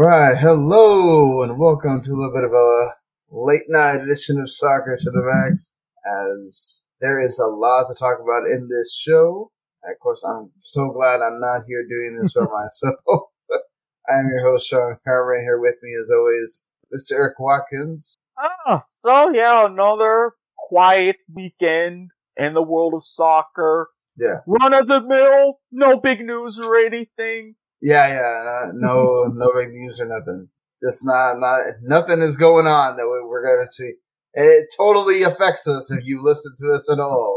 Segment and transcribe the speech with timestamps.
[0.00, 2.90] Right, hello, and welcome to a little bit of a
[3.32, 5.72] late night edition of Soccer to the Max.
[6.06, 9.50] As there is a lot to talk about in this show.
[9.82, 13.24] Of course, I'm so glad I'm not here doing this by myself.
[14.08, 17.18] I am your host, Sean Carver, here with me, as always, Mr.
[17.18, 18.14] Erik Watkins.
[18.38, 23.88] Ah, so yeah, another quiet weekend in the world of soccer.
[24.16, 24.42] Yeah.
[24.46, 27.56] Run of the mill, no big news or anything.
[27.80, 30.48] Yeah, yeah, uh, no, no big news or nothing.
[30.80, 33.92] Just not, not, nothing is going on that we, we're going to see.
[34.34, 37.36] And it totally affects us if you listen to us at all.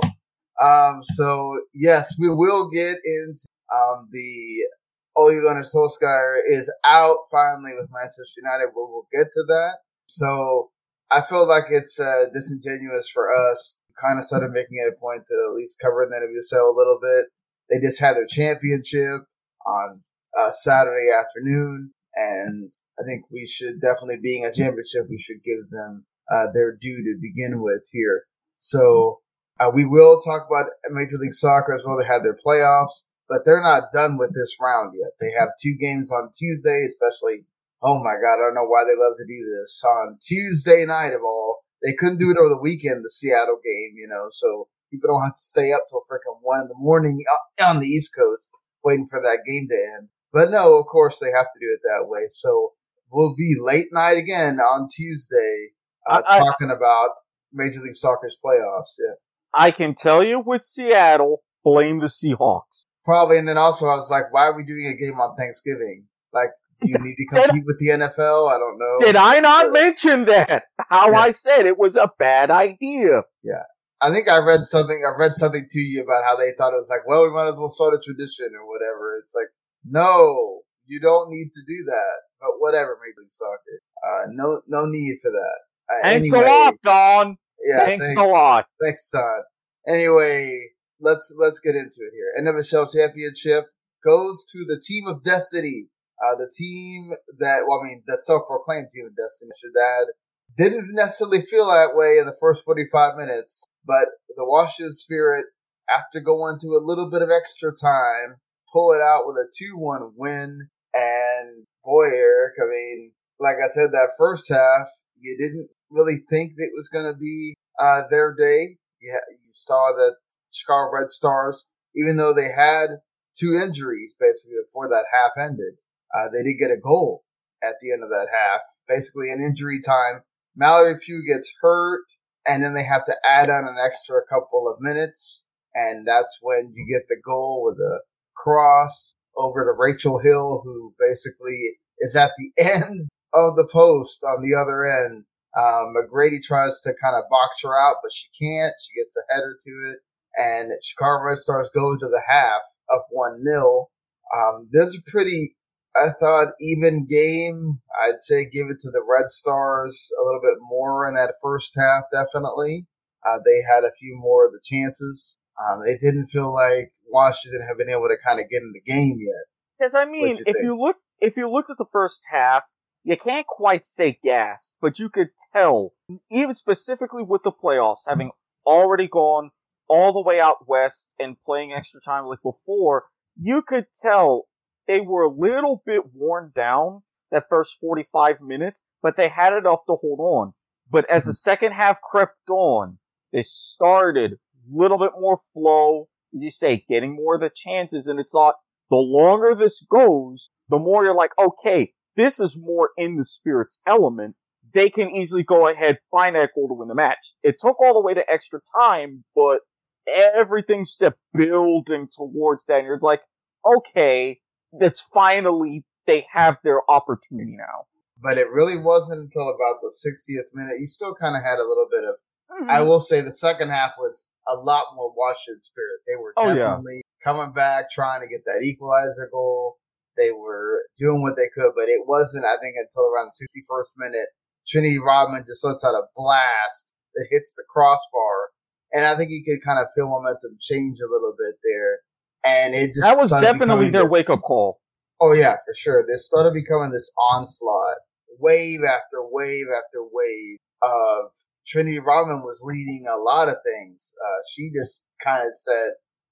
[0.62, 4.67] Um, so yes, we will get into, um, the
[5.15, 8.73] Ole Gunnar Solskjaer is out finally with Manchester United.
[8.76, 9.77] We'll, we'll get to that.
[10.05, 10.70] So
[11.09, 15.26] I feel like it's, uh, disingenuous for us kind of started making it a point
[15.27, 17.26] to at least cover the NWSL a little bit.
[17.70, 19.26] They just had their championship
[19.65, 20.01] on
[20.38, 25.70] uh, Saturday afternoon, and I think we should definitely, being a championship, we should give
[25.70, 28.23] them uh, their due to begin with here.
[28.57, 29.20] So
[29.60, 31.98] uh, we will talk about Major League Soccer as well.
[31.98, 35.12] They had their playoffs, but they're not done with this round yet.
[35.20, 37.45] They have two games on Tuesday, especially.
[37.84, 41.13] Oh my God, I don't know why they love to do this on Tuesday night
[41.13, 41.63] of all.
[41.82, 45.23] They couldn't do it over the weekend, the Seattle game, you know, so people don't
[45.23, 48.49] have to stay up till freaking one in the morning uh, on the East Coast
[48.84, 50.10] waiting for that game to end.
[50.34, 52.24] But no, of course they have to do it that way.
[52.29, 52.74] So
[53.12, 55.70] we'll be late night again on Tuesday,
[56.10, 57.10] uh, I, talking about
[57.54, 58.96] Major League Soccer's playoffs.
[58.99, 59.15] Yeah.
[59.54, 62.85] I can tell you with Seattle, blame the Seahawks.
[63.04, 63.38] Probably.
[63.38, 66.06] And then also I was like, why are we doing a game on Thanksgiving?
[66.34, 66.50] Like,
[66.81, 68.53] do you need to compete with the NFL?
[68.53, 69.00] I don't know.
[69.00, 70.63] Did I not mention that?
[70.90, 71.19] How yeah.
[71.19, 73.23] I said it was a bad idea.
[73.44, 73.63] Yeah.
[74.00, 76.81] I think I read something, I read something to you about how they thought it
[76.81, 79.16] was like, well, we might as well start a tradition or whatever.
[79.19, 79.50] It's like,
[79.84, 82.18] no, you don't need to do that.
[82.40, 83.81] But whatever, Major League Soccer.
[84.03, 85.59] Uh, no, no need for that.
[85.90, 87.38] Uh, thanks anyway, a lot, Don.
[87.63, 88.66] Yeah, thanks, thanks, a lot.
[88.84, 89.41] Thanks, Don.
[89.88, 90.69] Anyway,
[91.00, 92.44] let's let's get into it here.
[92.44, 93.66] NWSL championship
[94.03, 95.88] goes to the team of destiny.
[96.23, 100.07] Uh, the team that, well, I mean, the self-proclaimed team of destiny, should add,
[100.55, 104.05] didn't necessarily feel that way in the first 45 minutes, but
[104.35, 105.45] the Washington Spirit,
[105.89, 108.38] after going to a little bit of extra time,
[108.71, 110.69] pull it out with a 2-1 win.
[110.93, 114.87] And boy, Erik, I mean, like I said, that first half,
[115.19, 118.77] you didn't really think it was going to be uh, their day.
[119.01, 120.15] Yeah, you saw that
[120.51, 123.01] Chicago Red Stars, even though they had
[123.37, 125.75] two injuries basically before that half ended,
[126.15, 127.23] uh, they did get a goal
[127.63, 128.61] at the end of that half.
[128.87, 130.21] Basically, an injury time,
[130.55, 132.03] Mallory Pugh gets hurt,
[132.45, 136.73] and then they have to add on an extra couple of minutes, and that's when
[136.75, 138.01] you get the goal with a
[138.41, 144.41] cross over to Rachel Hill, who basically is at the end of the post on
[144.41, 145.25] the other end.
[145.57, 148.74] Um, McGrady tries to kind of box her out, but she can't.
[148.79, 150.00] She gets a header to it,
[150.38, 152.62] and Chicago Red Stars go to the half
[152.94, 153.90] up one 0
[154.35, 155.56] um, This is pretty.
[155.94, 157.81] I thought even game.
[158.02, 161.73] I'd say give it to the Red Stars a little bit more in that first
[161.75, 162.03] half.
[162.13, 162.85] Definitely,
[163.28, 165.38] uh, they had a few more of the chances.
[165.59, 168.81] Um, it didn't feel like Washington have been able to kind of get in the
[168.91, 169.45] game yet.
[169.77, 170.57] Because I mean, you if think?
[170.63, 172.63] you look if you look at the first half,
[173.03, 175.94] you can't quite say gas, but you could tell,
[176.31, 178.31] even specifically with the playoffs having
[178.66, 179.51] already gone
[179.88, 183.05] all the way out west and playing extra time like before,
[183.39, 184.47] you could tell
[184.88, 187.01] they were a little bit worn down
[187.31, 190.53] that first 45 minutes, but they had enough to hold on.
[190.89, 191.35] But as the mm-hmm.
[191.35, 192.99] second half crept on,
[193.31, 194.38] they started a
[194.78, 198.07] little bit more flow, you say, getting more of the chances.
[198.07, 198.55] And it's not
[198.89, 203.79] the longer this goes, the more you're like, okay, this is more in the spirit's
[203.87, 204.35] element.
[204.73, 207.33] They can easily go ahead, find that goal to win the match.
[207.43, 209.59] It took all the way to extra time, but
[210.07, 212.79] everything's still building towards that.
[212.79, 213.21] And you're like,
[213.65, 214.39] okay,
[214.77, 217.85] that's finally, they have their opportunity now.
[218.22, 220.79] But it really wasn't until about the 60th minute.
[220.79, 222.16] You still kind of had a little bit of,
[222.51, 222.69] mm-hmm.
[222.69, 226.02] I will say the second half was a lot more Washington spirit.
[226.08, 227.23] They were oh, definitely yeah.
[227.23, 229.78] coming back, trying to get that equalizer goal.
[230.17, 233.93] They were doing what they could, but it wasn't, I think, until around the 61st
[233.97, 234.28] minute,
[234.67, 238.52] Trinity Rodman just lets out a blast that hits the crossbar.
[238.93, 241.99] And I think you could kind of feel momentum change a little bit there.
[242.44, 244.82] And it just that was definitely their wake up call.
[245.22, 246.03] Oh yeah, for sure.
[246.05, 247.97] This started becoming this onslaught,
[248.40, 251.32] wave after wave after wave of
[251.67, 254.13] Trinity Rodman was leading a lot of things.
[254.23, 255.91] Uh, she just kind of said,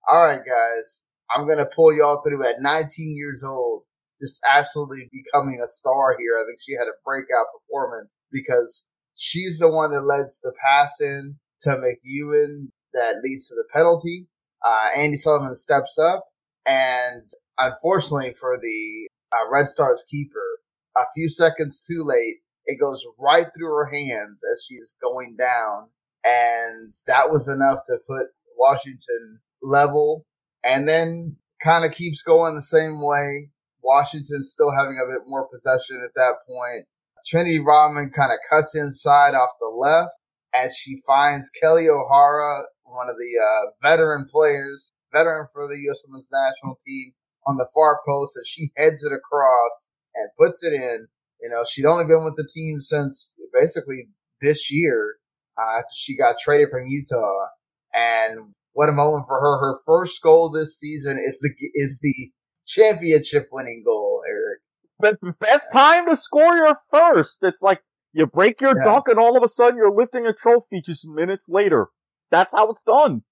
[0.09, 1.01] all right, guys,
[1.35, 3.83] I'm going to pull y'all through at 19 years old.
[4.19, 6.37] just absolutely becoming a star here.
[6.37, 8.85] I think she had a breakout performance because
[9.15, 14.27] she's the one that leads the pass in to McEwen that leads to the penalty.
[14.65, 16.25] Uh, Andi Sullivan steps up,
[16.65, 20.59] and unfortunately for the uh, Red Stars keeper,
[20.97, 22.37] a few seconds too late,
[22.69, 25.89] it goes right through her hands as she's going down,
[26.23, 28.27] and that was enough to put
[28.57, 30.25] Washington level,
[30.63, 33.49] and then kind of keeps going the same way.
[33.81, 36.85] Washington still having a bit more possession at that point.
[37.25, 40.13] Trinity Rodman kind of cuts inside off the left
[40.53, 46.01] as she finds Kelley O'Hara, one of the uh, veteran players, veteran for the U.S.
[46.07, 47.13] Women's National Team,
[47.47, 51.07] on the far post, and she heads it across and puts it in.
[51.41, 54.09] You know, she'd only been with the team since basically
[54.41, 55.15] this year
[55.57, 57.47] uh, after she got traded from Utah,
[57.93, 59.59] and what a moment for her!
[59.59, 62.31] Her first goal this season is the is the
[62.67, 64.59] championship winning goal, Erik.
[64.99, 67.39] But best time to score your first.
[67.41, 67.81] It's like
[68.13, 68.85] you break your yeah.
[68.85, 71.87] dunk and all of a sudden you're lifting a trophy just minutes later.
[72.31, 73.23] That's how it's done.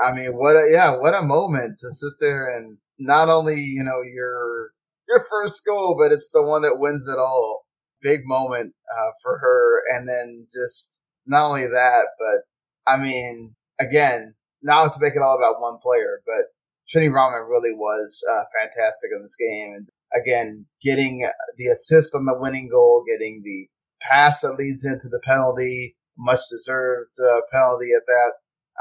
[0.00, 3.82] I mean, what a yeah, what a moment to sit there and not only you
[3.82, 4.70] know your
[5.08, 7.64] your first goal, but it's the one that wins it all.
[8.00, 14.34] Big moment uh, for her, and then just not only that, but I mean, again,
[14.62, 16.46] not to make it all about one player, but
[16.88, 19.74] Trinity Rodman really was uh, fantastic in this game.
[19.76, 19.88] And
[20.20, 23.68] again, getting the assist on the winning goal, getting the
[24.00, 28.32] pass that leads into the penalty, much deserved uh, penalty at that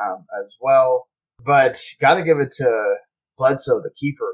[0.03, 1.07] um, as well.
[1.45, 2.95] But got to give it to
[3.37, 4.33] Bledsoe, the keeper,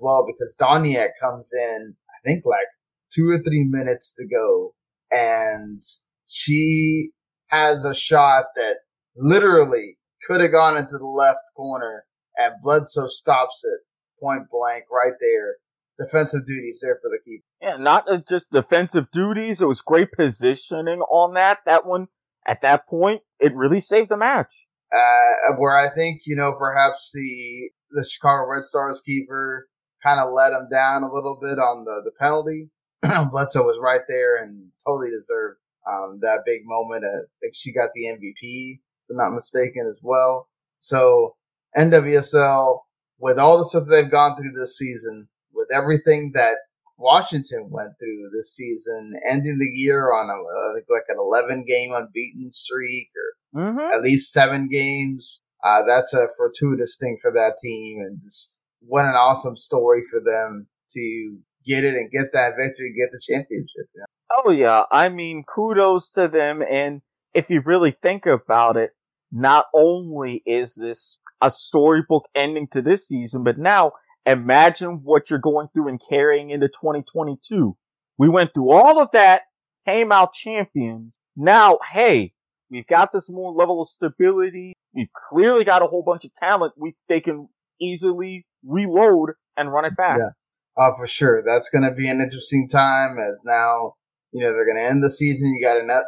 [0.00, 2.66] well, because Doniak comes in, I think like
[3.12, 4.74] two or three minutes to go,
[5.10, 5.80] and
[6.26, 7.10] she
[7.48, 8.76] has a shot that
[9.16, 12.04] literally could have gone into the left corner,
[12.36, 13.80] and Bledsoe stops it
[14.20, 15.56] point blank right there.
[15.98, 17.44] Defensive duties there for the keeper.
[17.60, 19.60] Yeah, not just defensive duties.
[19.60, 21.58] It was great positioning on that.
[21.66, 22.08] That one,
[22.46, 24.66] at that point, it really saved the match.
[24.94, 29.68] Uh, where I think, you know, perhaps the, the Chicago Red Stars keeper
[30.02, 32.70] kind of let him down a little bit on the, the penalty.
[33.30, 35.58] Bledsoe was right there and totally deserved
[35.90, 37.04] um, that big moment.
[37.04, 38.80] I think she got the MVP
[39.10, 40.48] I'm not mistaken, as well.
[40.78, 41.36] So
[41.76, 42.80] NWSL,
[43.18, 46.56] with all the stuff they've gone through this season, with everything that
[46.96, 52.52] Washington went through this season, ending the year on a, like an 11 game unbeaten
[52.52, 53.08] streak
[53.54, 53.94] or mm-hmm.
[53.94, 55.42] at least seven games.
[55.64, 60.20] Uh, that's a fortuitous thing for that team and just what an awesome story for
[60.20, 63.86] them to get it and get that victory, get the championship.
[63.94, 64.04] Know?
[64.30, 64.84] Oh yeah.
[64.90, 66.62] I mean, kudos to them.
[66.68, 67.02] And
[67.34, 68.90] if you really think about it,
[69.32, 73.92] not only is this a storybook ending to this season, but now
[74.26, 77.76] imagine what you're going through and carrying into 2022.
[78.18, 79.42] We went through all of that,
[79.86, 81.18] came out champions.
[81.36, 82.32] Now, hey,
[82.70, 84.74] we've got this more level of stability.
[84.94, 86.74] We've clearly got a whole bunch of talent.
[86.76, 87.48] We they can
[87.80, 90.18] easily reload and run it back.
[90.18, 90.30] Yeah.
[90.76, 91.42] Oh, for sure.
[91.44, 93.94] That's going to be an interesting time as now,
[94.32, 95.54] you know, they're going to end the season.
[95.54, 96.06] You got another,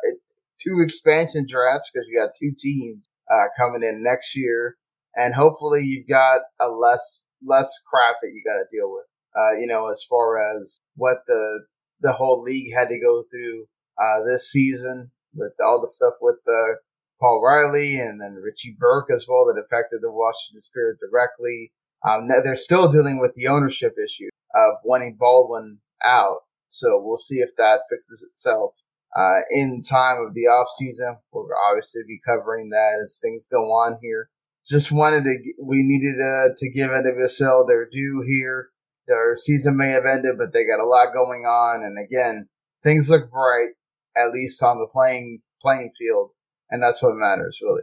[0.60, 4.76] two expansion drafts because you got two teams uh, coming in next year,
[5.16, 9.04] and hopefully you've got a less less crap that you got to deal with.
[9.36, 11.64] Uh, you know, as far as what the
[12.00, 13.66] the whole league had to go through
[13.98, 16.76] uh, this season with all the stuff with uh,
[17.20, 21.72] Paul Riley and then Richie Burke as well that affected the Washington Spirit directly.
[22.08, 26.38] Um, they're still dealing with the ownership issue of wanting Baldwin out.
[26.68, 28.74] So we'll see if that fixes itself
[29.16, 31.18] uh, in time of the off season.
[31.32, 34.30] We'll obviously be covering that as things go on here.
[34.66, 38.68] Just wanted to, we needed uh, to give NWSL their due here.
[39.08, 41.82] Their season may have ended, but they got a lot going on.
[41.82, 42.48] And again,
[42.82, 43.70] things look bright,
[44.16, 46.30] at least on the playing, playing field.
[46.70, 47.82] And that's what matters, really.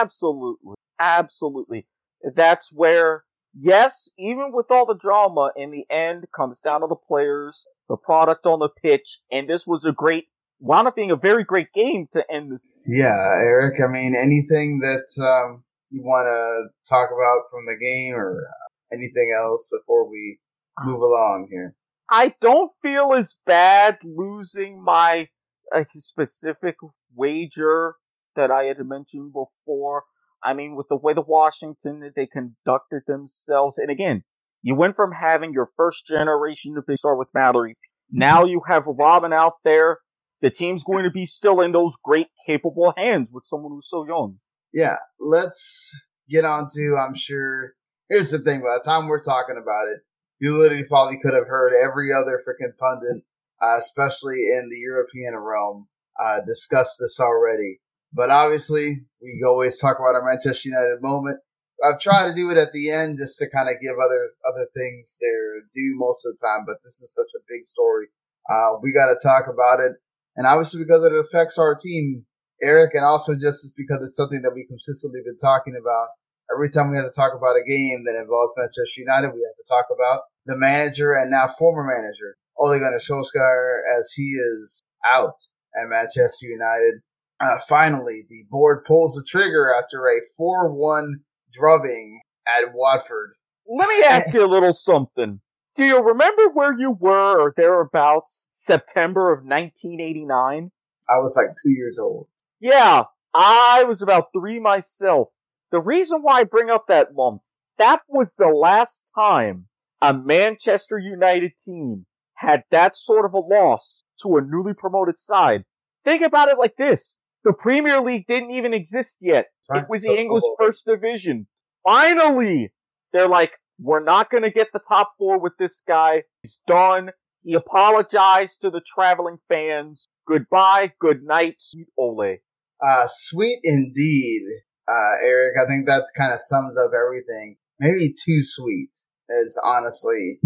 [0.00, 0.74] Absolutely.
[1.00, 1.86] Absolutely.
[2.34, 3.24] That's where,
[3.58, 7.96] yes, even with all the drama in the end comes down to the players, the
[7.96, 10.26] product on the pitch, and this was a great
[10.60, 12.66] wound up being a very great game to end this.
[12.86, 13.80] Yeah, Erik.
[13.80, 18.46] I mean, anything that um, you want to talk about from the game or
[18.92, 20.38] anything else before we
[20.84, 21.74] move along here?
[22.10, 25.28] I don't feel as bad losing my
[25.74, 26.76] uh, specific
[27.14, 27.94] wager
[28.36, 30.04] that I had mentioned before.
[30.44, 34.24] I mean, with the way the Washington that they conducted themselves, and again,
[34.62, 37.76] you went from having your first generation of big star with Mallory.
[38.10, 39.98] Now you have Robin out there
[40.42, 44.04] the team's going to be still in those great, capable hands with someone who's so
[44.04, 44.38] young.
[44.74, 45.90] Yeah, let's
[46.28, 47.74] get on to, I'm sure,
[48.10, 50.00] here's the thing, by the time we're talking about it,
[50.40, 53.22] you literally probably could have heard every other freaking pundit,
[53.62, 55.86] uh, especially in the European realm,
[56.20, 57.80] uh, discuss this already.
[58.12, 61.40] But obviously, we always talk about our Manchester United moment.
[61.82, 64.66] I've tried to do it at the end just to kind of give other other
[64.76, 68.06] things their due most of the time, but this is such a big story.
[68.48, 69.92] Uh, we got to talk about it,
[70.36, 72.26] and obviously because it affects our team,
[72.62, 76.08] Erik, and also just because it's something that we consistently been talking about.
[76.52, 79.56] Every time we have to talk about a game that involves Manchester United, we have
[79.56, 84.82] to talk about the manager and now former manager Ole Gunnar Solskjaer as he is
[85.06, 85.40] out
[85.74, 87.00] at Manchester United.
[87.42, 91.14] Uh, finally, the board pulls the trigger after a 4-1
[91.52, 93.32] drubbing at Watford.
[93.66, 95.40] Let me ask you a little something.
[95.74, 100.70] Do you remember where you were or thereabouts September of 1989?
[101.08, 102.28] I was like two years old.
[102.60, 105.28] Yeah, I was about three myself.
[105.72, 107.40] The reason why I bring up that month,
[107.78, 109.66] that was the last time
[110.00, 115.64] a Manchester United team had that sort of a loss to a newly promoted side.
[116.04, 117.18] Think about it like this.
[117.44, 119.46] The Premier League didn't even exist yet.
[119.74, 121.46] It was the English First Division.
[121.84, 122.72] Finally,
[123.12, 126.22] they're like, we're not going to get the top four with this guy.
[126.42, 127.10] He's done.
[127.42, 130.08] He apologized to the traveling fans.
[130.28, 132.36] Goodbye, good night, sweet Ole.
[132.80, 134.42] Uh, sweet indeed,
[134.88, 135.54] uh, Erik.
[135.60, 137.56] I think that kind of sums up everything.
[137.80, 138.90] Maybe too sweet
[139.28, 140.38] is honestly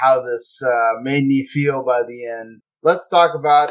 [0.00, 2.62] how this uh, made me feel by the end.
[2.82, 3.70] Let's talk about.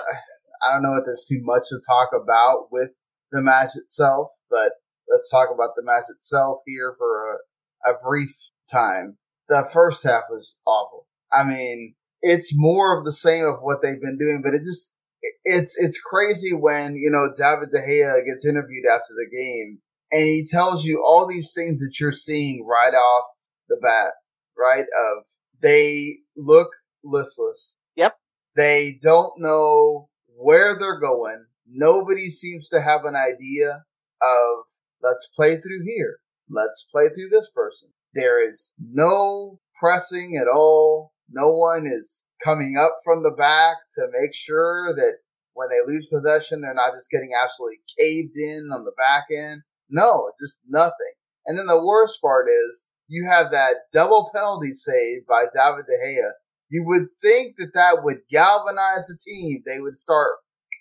[0.61, 2.89] I don't know if there's too much to talk about with
[3.31, 4.73] the match itself, but
[5.09, 7.39] let's talk about the match itself here for
[7.85, 8.31] a, a brief
[8.71, 9.17] time.
[9.47, 11.07] The first half was awful.
[11.31, 14.95] I mean, it's more of the same of what they've been doing, but it just
[15.43, 19.79] it's it's crazy when you know David De Gea gets interviewed after the game
[20.11, 23.25] and he tells you all these things that you're seeing right off
[23.67, 24.13] the bat,
[24.57, 24.81] right?
[24.83, 25.25] Of
[25.61, 26.69] they look
[27.03, 27.77] listless.
[27.95, 28.17] Yep.
[28.55, 30.08] They don't know
[30.39, 31.45] where they're going.
[31.67, 33.83] Nobody seems to have an idea
[34.21, 34.65] of
[35.03, 36.19] let's play through here.
[36.49, 37.89] Let's play through this person.
[38.13, 41.13] There is no pressing at all.
[41.29, 45.17] No one is coming up from the back to make sure that
[45.53, 49.61] when they lose possession, they're not just getting absolutely caved in on the back end.
[49.89, 51.13] No, just nothing.
[51.45, 55.97] And then the worst part is you have that double penalty save by David De
[55.97, 56.31] Gea.
[56.69, 59.63] You would think that that would galvanize the team.
[59.65, 60.29] They would start,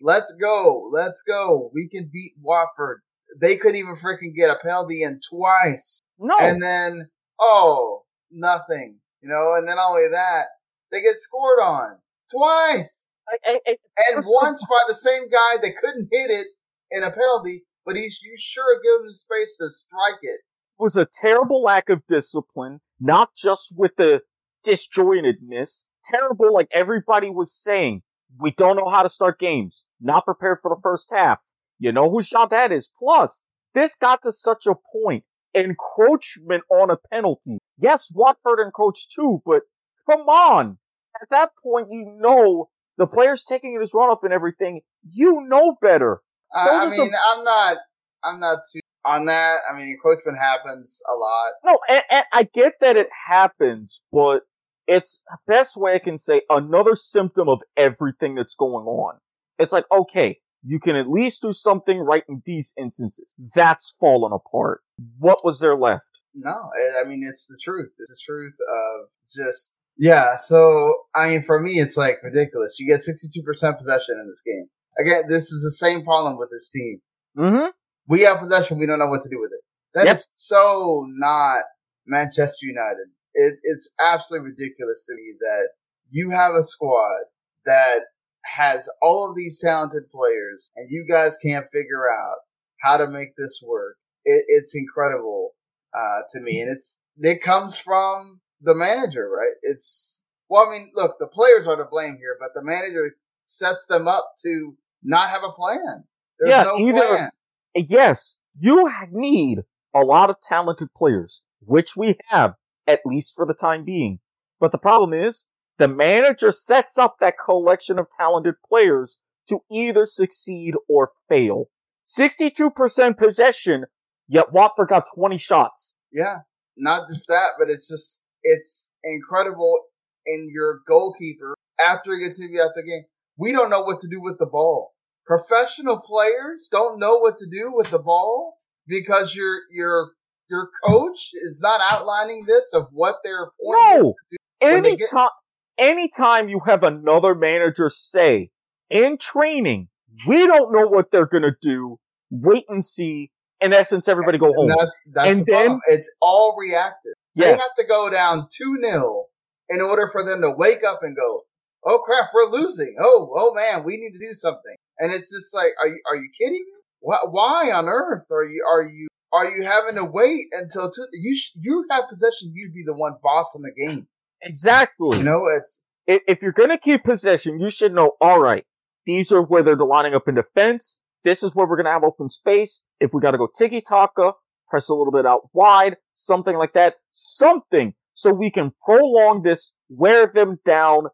[0.02, 1.70] let's go, let's go.
[1.74, 3.00] We can beat Watford.
[3.40, 6.00] They couldn't even freaking get a penalty in twice.
[6.18, 6.36] No.
[6.40, 7.08] And then,
[7.40, 8.98] oh, nothing.
[9.22, 10.44] You know, and then not only that,
[10.92, 11.98] they get scored on
[12.30, 13.06] twice.
[13.28, 13.76] I, I, I,
[14.14, 16.46] and once by the same guy that couldn't hit it
[16.90, 20.28] in a penalty, but he's you sure give him the space to strike it.
[20.28, 20.40] it.
[20.78, 24.22] Was a terrible lack of discipline, not just with the
[24.66, 25.84] disjointedness.
[26.04, 28.02] Terrible, like everybody was saying.
[28.38, 29.84] We don't know how to start games.
[30.00, 31.38] Not prepared for the first half.
[31.78, 32.90] You know whose job that is.
[32.98, 35.24] Plus, this got to such a point.
[35.54, 37.58] Encroachment on a penalty.
[37.78, 39.62] Yes, Watford encroached too, but
[40.08, 40.78] come on.
[41.20, 44.82] At that point, you know the player's taking his run up and everything.
[45.08, 46.20] You know better.
[46.54, 47.08] Uh, I mean, some...
[47.32, 47.76] I'm not,
[48.22, 49.58] I'm not too on that.
[49.70, 51.52] I mean, encroachment happens a lot.
[51.64, 54.42] No, and, and I get that it happens, but
[54.86, 59.18] it's the best way I can say another symptom of everything that's going on.
[59.58, 63.34] It's like, okay, you can at least do something right in these instances.
[63.54, 64.82] That's fallen apart.
[65.18, 66.04] What was there left?
[66.34, 66.70] No,
[67.02, 67.90] I mean, it's the truth.
[67.98, 70.36] It's the truth of just, yeah.
[70.36, 72.78] So, I mean, for me, it's like ridiculous.
[72.78, 73.44] You get 62%
[73.78, 74.66] possession in this game.
[74.98, 77.00] Again, this is the same problem with this team.
[77.36, 77.68] Mm-hmm.
[78.08, 78.78] We have possession.
[78.78, 79.60] We don't know what to do with it.
[79.94, 80.16] That yep.
[80.16, 81.62] is so not
[82.06, 83.06] Manchester United.
[83.34, 85.68] It, it's absolutely ridiculous to me that
[86.08, 87.24] you have a squad
[87.66, 87.98] that
[88.44, 92.36] has all of these talented players and you guys can't figure out
[92.80, 93.96] how to make this work.
[94.24, 95.54] It, it's incredible,
[95.94, 96.60] uh, to me.
[96.60, 99.54] And it's, it comes from the manager, right?
[99.62, 103.84] It's, well, I mean, look, the players are to blame here, but the manager sets
[103.86, 106.04] them up to not have a plan.
[106.38, 107.30] There's yeah, no either, plan.
[107.74, 109.60] Yes, you need
[109.94, 112.54] a lot of talented players, which we have,
[112.86, 114.20] at least for the time being.
[114.60, 115.46] But the problem is,
[115.78, 121.66] the manager sets up that collection of talented players to either succeed or fail.
[122.04, 123.84] 62% possession,
[124.26, 125.94] yet Watford got 20 shots.
[126.12, 126.38] Yeah,
[126.76, 129.78] not just that, but it's just, it's incredible
[130.26, 133.04] in your goalkeeper after he gets to be out the game.
[133.36, 134.94] We don't know what to do with the ball.
[135.28, 140.12] Professional players don't know what to do with the ball because your your
[140.48, 144.14] your coach is not outlining this of what they're no.
[144.62, 145.30] anytime, get...
[145.76, 148.48] anytime you have another manager say
[148.88, 149.88] in training,
[150.26, 151.98] we don't know what they're gonna do.
[152.30, 153.30] Wait and see.
[153.60, 154.70] In essence, everybody go home.
[154.70, 155.80] And that's that's and the then problem.
[155.88, 157.12] it's all reactive.
[157.34, 157.48] Yes.
[157.48, 159.26] They have to go down two 0
[159.68, 161.42] in order for them to wake up and go,
[161.84, 162.96] "Oh crap, we're losing!
[162.98, 166.16] Oh, oh man, we need to do something." And it's just like, are you are
[166.16, 166.72] you kidding me?
[167.00, 171.06] Why, why on earth are you are you are you having to wait until two,
[171.12, 172.52] you sh- you have possession?
[172.54, 174.08] You'd be the one bossing the game.
[174.42, 175.18] Exactly.
[175.18, 178.12] You know, it's if, if you're going to keep possession, you should know.
[178.20, 178.64] All right,
[179.06, 181.00] these are where they're lining up in defense.
[181.24, 182.84] This is where we're going to have open space.
[183.00, 184.32] If we got to go tiki taka,
[184.68, 189.74] press a little bit out wide, something like that, something so we can prolong this,
[189.88, 191.04] wear them down,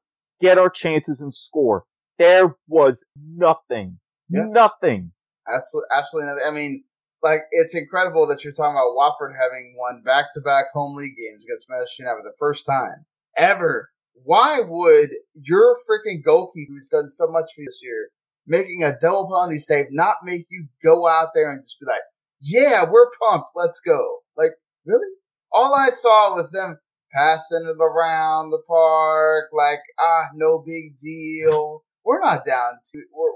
[0.40, 1.84] get our chances and score.
[2.18, 4.44] There was nothing, yeah.
[4.46, 5.12] nothing.
[5.48, 6.46] Absolutely, absolutely nothing.
[6.46, 6.84] I mean,
[7.22, 11.68] like it's incredible that you're talking about Watford having won back-to-back home league games against
[11.68, 13.06] Manchester United for the first time
[13.36, 13.90] ever.
[14.22, 18.10] Why would your freaking goalkeeper, who's done so much for you this year,
[18.46, 22.02] making a double penalty save, not make you go out there and just be like,
[22.40, 24.20] "Yeah, we're pumped, let's go"?
[24.36, 24.52] Like,
[24.86, 25.08] really?
[25.50, 26.78] All I saw was them
[27.12, 31.84] passing it around the park, like, ah, no big deal.
[32.04, 33.30] We're not down to, we're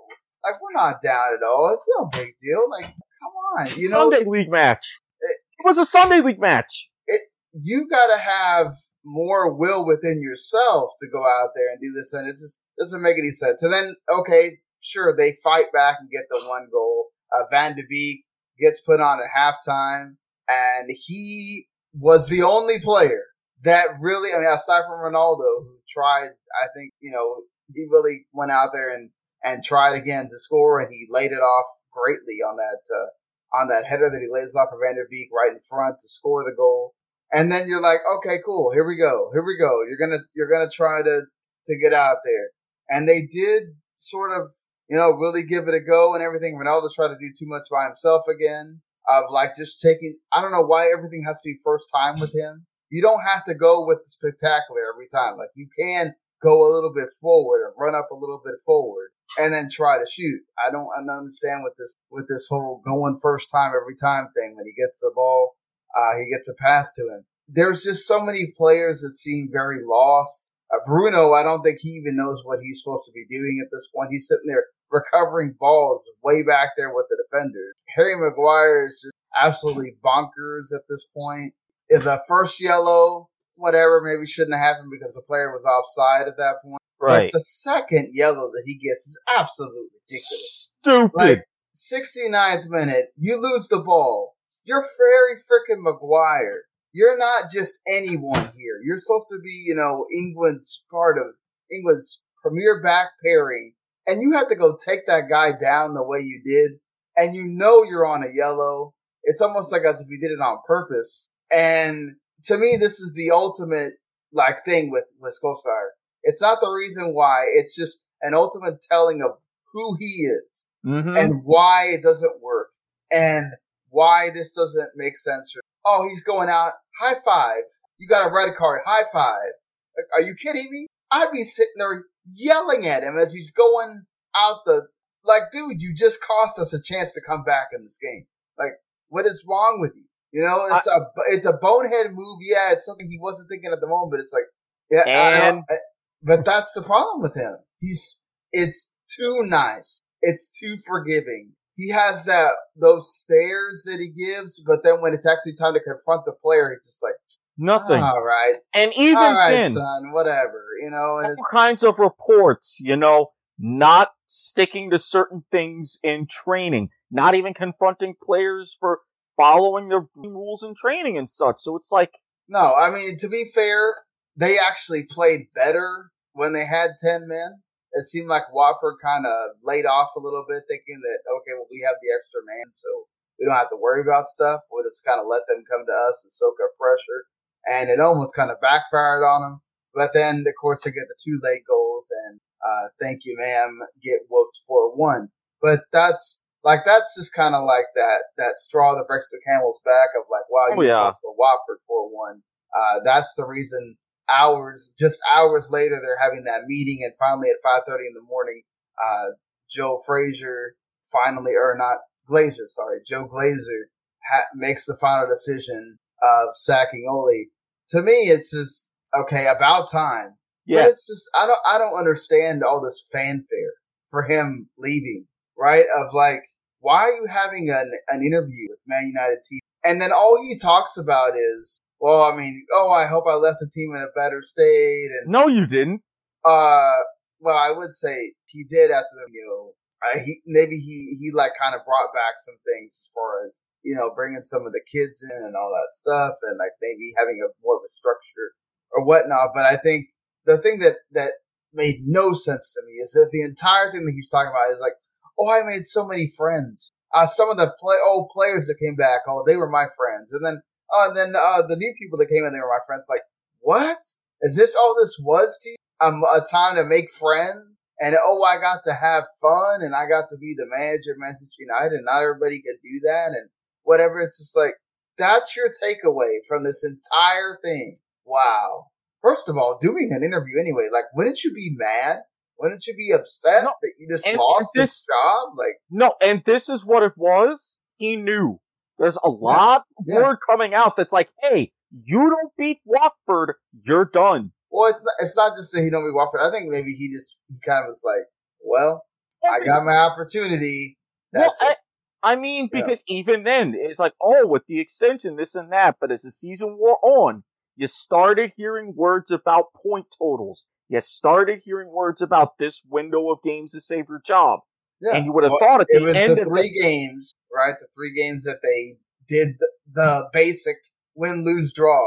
[0.45, 1.73] like, we're not down at all.
[1.75, 2.69] It's no big deal.
[2.71, 4.99] Like, come on, you know, Sunday league match.
[5.21, 6.91] It, it was a Sunday league match.
[7.07, 7.23] It,
[7.61, 12.29] you gotta have more will within yourself to go out there and do this, and
[12.29, 13.63] it just doesn't make any sense.
[13.63, 17.07] And then, okay, sure, they fight back and get the one goal.
[17.35, 18.25] Uh, Van de Beek
[18.61, 20.17] gets put on at halftime,
[20.49, 23.25] and he was the only player
[23.65, 26.29] that really, I mean, aside from Ronaldo, who tried,
[26.63, 27.43] I think, you know,
[27.75, 29.11] he really went out there and,
[29.45, 33.69] and tried again to score, and he laid it off greatly on that, uh, on
[33.69, 36.45] that header that he lays off of Van de Beek right in front to score
[36.45, 36.95] the goal.
[37.33, 39.85] And then you're like, okay, cool, here we go, here we go.
[39.87, 41.23] You're gonna, you're gonna try to,
[41.67, 42.51] to get out there.
[42.89, 44.51] And they did sort of,
[44.89, 46.59] you know, really give it a go and everything.
[46.59, 50.53] Ronaldo tried to do too much by himself again, of like just taking, I don't
[50.53, 53.85] know why everything has to be first time with him you don't have to go
[53.85, 55.37] with the spectacular every time.
[55.37, 59.09] Like you can go a little bit forward and run up a little bit forward
[59.39, 60.41] and then try to shoot.
[60.65, 64.29] I don't, I don't understand with this with this whole going first time every time
[64.35, 64.57] thing.
[64.57, 65.57] When he gets the ball,
[65.97, 67.25] uh, he gets a pass to him.
[67.49, 70.53] There's just so many players that seem very lost.
[70.73, 73.71] Uh, Bruno, I don't think he even knows what he's supposed to be doing at
[73.73, 74.11] this point.
[74.11, 77.75] He's sitting there recovering balls way back there with the defenders.
[77.95, 81.53] Harry Maguire is just absolutely bonkers at this point
[81.91, 86.57] the first yellow, whatever, maybe shouldn't have happened because the player was offside at that
[86.63, 86.81] point.
[87.01, 87.31] Right.
[87.33, 90.71] But the second yellow that he gets is absolutely ridiculous.
[90.83, 91.11] Stupid.
[91.15, 91.45] Like,
[91.75, 94.35] 69th minute, you lose the ball.
[94.65, 96.63] You're very freaking Maguire.
[96.93, 98.81] You're not just anyone here.
[98.85, 101.27] You're supposed to be, you know, England's part of
[101.71, 103.75] England's premier back pairing.
[104.07, 106.79] And you have to go take that guy down the way you did.
[107.17, 108.95] And you know you're on a yellow.
[109.23, 111.29] It's almost like as if you did it on purpose.
[111.53, 113.95] And to me, this is the ultimate
[114.33, 115.89] like thing with, with Solskjaer.
[116.23, 117.45] It's not the reason why.
[117.55, 119.39] It's just an ultimate telling of
[119.73, 121.17] who he is mm-hmm.
[121.17, 122.69] and why it doesn't work
[123.13, 123.53] and
[123.91, 125.53] why this doesn't make sense.
[125.53, 126.73] For, oh, he's going out.
[127.01, 127.63] High five.
[127.99, 128.83] You got a red card.
[128.85, 129.53] High five.
[129.97, 130.87] Like, are you kidding me?
[131.11, 134.05] I'd be sitting there yelling at him as he's going
[134.37, 134.89] out the,
[135.25, 138.27] like, dude, you just cost us a chance to come back in this game.
[138.59, 138.73] Like,
[139.09, 140.05] what is wrong with you?
[140.33, 141.01] You know, it's I, a
[141.35, 142.39] it's a bonehead move.
[142.43, 144.45] Yeah, it's something he wasn't thinking at the moment, but it's like,
[144.91, 145.75] yeah, and I,
[146.23, 147.57] but that's the problem with him.
[147.79, 148.21] He's
[148.53, 150.01] it's too nice.
[150.21, 151.53] It's too forgiving.
[151.77, 155.81] He has that those stares that he gives, but then when it's actually time to
[155.81, 157.15] confront the player, he's just like
[157.57, 158.03] nothing.
[158.03, 160.65] All right, and even all right, then, son, whatever.
[160.83, 162.79] You know, it's all kinds of reports.
[162.81, 169.01] You know, not sticking to certain things in training, not even confronting players for
[169.39, 171.57] following the rules and training and such.
[171.61, 172.13] So it's like
[172.49, 172.75] no.
[172.75, 173.95] I mean, to be fair,
[174.37, 177.63] they actually played better when they had ten men.
[177.93, 181.73] It seemed like Watford kind of laid off a little bit, thinking that okay, well,
[181.73, 184.61] we have the extra man, so we don't have to worry about stuff.
[184.71, 187.25] We'll just kind of let them come to us and soak up pressure.
[187.67, 189.61] And it almost kind of backfired on them.
[189.95, 193.81] But then, of course, they get the two late goals and, uh, thank you, ma'am,
[194.03, 195.29] get whooped for one.
[195.63, 199.81] But that's, like that's just kind of like that that straw that breaks the camel's
[199.85, 201.01] back of like, wow, you oh, yeah.
[201.01, 202.43] lost to Watford for one.
[202.77, 203.97] Uh, that's the reason.
[204.31, 208.29] Hours, just hours later, they're having that meeting, and finally at five thirty in the
[208.29, 208.63] morning,
[209.03, 209.31] uh,
[209.71, 210.75] Joe Frazier
[211.11, 211.97] finally, or not
[212.29, 213.89] Glazer, sorry, Joe Glazer
[214.31, 217.47] ha- makes the final decision of sacking Ole.
[217.89, 220.35] To me, it's just Okay, about time.
[220.67, 220.83] Yeah.
[220.83, 223.73] But it's just I don't I don't understand all this fanfare
[224.11, 225.27] for him leaving,
[225.57, 225.85] right?
[225.97, 226.43] Of like,
[226.81, 229.59] why are you having an an interview with Man United TV?
[229.85, 233.59] And then all he talks about is, well, I mean, oh, I hope I left
[233.61, 235.09] the team in a better state.
[235.23, 236.03] And no, you didn't.
[236.45, 236.99] Uh,
[237.41, 241.31] well, I would say he did after the you know, uh, he maybe he he
[241.33, 244.73] like kind of brought back some things as far as you know bringing some of
[244.73, 247.91] the kids in and all that stuff, and like maybe having a more of a
[247.91, 248.55] structure
[248.93, 249.51] or whatnot.
[249.55, 250.07] But I think
[250.47, 251.33] the thing that that
[251.73, 254.81] made no sense to me is that the entire thing that he's talking about is
[254.81, 254.97] like,
[255.39, 256.93] oh, I made so many friends.
[257.15, 260.33] Uh, some of the play, old players that came back, oh, they were my friends.
[260.33, 260.61] And then,
[260.95, 263.07] uh, and then, uh, the new people that came in, they were my friends.
[263.09, 263.23] Like,
[263.61, 263.99] what?
[264.43, 265.77] Is this all this was to you?
[266.01, 267.79] Um, a time to make friends?
[268.01, 271.19] And oh, I got to have fun and I got to be the manager of
[271.19, 273.51] Manchester United and not everybody could do that and
[273.83, 274.21] whatever.
[274.21, 274.75] It's just like,
[275.17, 277.97] that's your takeaway from this entire thing.
[278.25, 278.87] Wow.
[279.21, 282.21] First of all, doing an interview anyway, like, wouldn't you be mad?
[282.59, 285.51] Wouldn't you be upset no, that you just and, lost and this, job?
[285.57, 287.77] Like, no, and this is what it was.
[287.97, 288.61] He knew.
[288.99, 291.71] There's a lot yeah, of word coming out that's like, hey,
[292.05, 294.53] you don't beat Watford, you're done.
[294.71, 296.41] Well, it's not, it's not just that he don't beat Watford.
[296.43, 298.25] I think maybe he just he kind of was like,
[298.61, 299.05] well,
[299.45, 300.99] I got my opportunity.
[301.33, 301.77] That's well,
[302.23, 303.19] I, I, mean, because yeah.
[303.19, 305.97] even then, it's like, oh, with the extension, this and that.
[306.01, 307.45] But as the season wore on,
[307.77, 310.67] you started hearing words about point totals.
[310.89, 314.61] You started hearing words about this window of games to save your job.
[315.01, 315.17] Yeah.
[315.17, 317.35] And you would have well, thought at the it was end the three the- games,
[317.55, 317.75] right?
[317.81, 318.99] The three games that they
[319.29, 320.77] did the, the basic
[321.15, 322.03] win, lose, draw,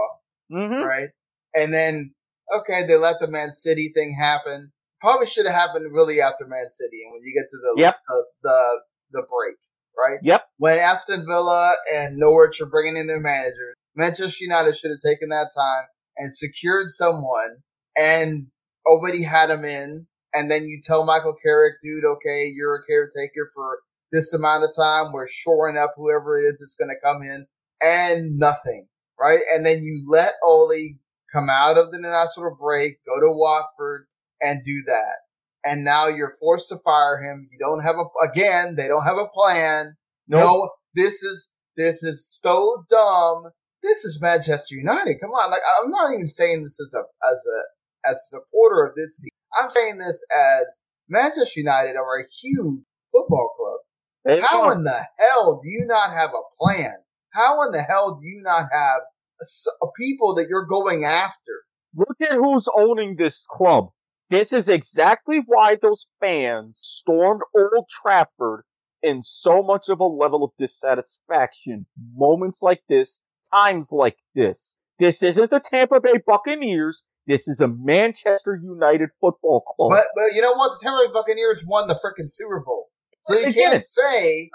[0.52, 0.84] mm-hmm.
[0.84, 1.10] right?
[1.54, 2.14] And then,
[2.54, 4.72] okay, they let the Man City thing happen.
[5.00, 7.02] Probably should have happened really after Man City.
[7.04, 7.96] And when you get to the, yep.
[8.08, 9.58] the, the, the break,
[9.98, 10.20] right?
[10.24, 10.46] Yep.
[10.58, 15.30] When Aston Villa and Norwich are bringing in their managers, Manchester United should have taken
[15.30, 15.86] that time
[16.18, 17.62] and secured someone
[17.98, 18.48] and
[18.86, 20.08] already had him in.
[20.34, 23.80] And then you tell Michael Carrick, dude, okay, you're a caretaker for
[24.12, 25.12] this amount of time.
[25.12, 27.48] We're shoring up whoever it is that's going to come in
[27.82, 28.88] and nothing,
[29.20, 29.40] right?
[29.54, 31.00] And then you let Ole
[31.34, 34.08] come out of the international break, go to Watford
[34.42, 35.16] and do that.
[35.64, 37.50] And now you're forced to fire him.
[37.52, 39.96] You don't have a, again, they don't have a plan.
[40.28, 40.40] Nope.
[40.40, 45.20] No, this is, this is so dumb this is Manchester United.
[45.20, 47.60] Come on, like I'm not even saying this as a as a
[48.06, 49.30] as a supporter of this team.
[49.58, 54.42] I'm saying this as Manchester United are a huge football club.
[54.44, 56.96] How in the hell do you not have a plan?
[57.32, 59.02] How in the hell do you not have
[59.42, 61.64] a, a people that you're going after?
[61.96, 63.90] Look at who's owning this club.
[64.30, 68.64] This is exactly why those fans stormed Old Trafford
[69.04, 71.88] in so much of a level of dissatisfaction.
[72.16, 73.20] Moments like this
[73.54, 74.76] times like this.
[75.00, 77.04] This isn't the Tampa Bay Buccaneers.
[77.28, 79.92] This is a Manchester United football club.
[79.92, 80.80] But, but you know what?
[80.80, 82.90] The Tampa Bay Buccaneers won the freaking Super Bowl.
[83.24, 84.50] So you Again, can't say.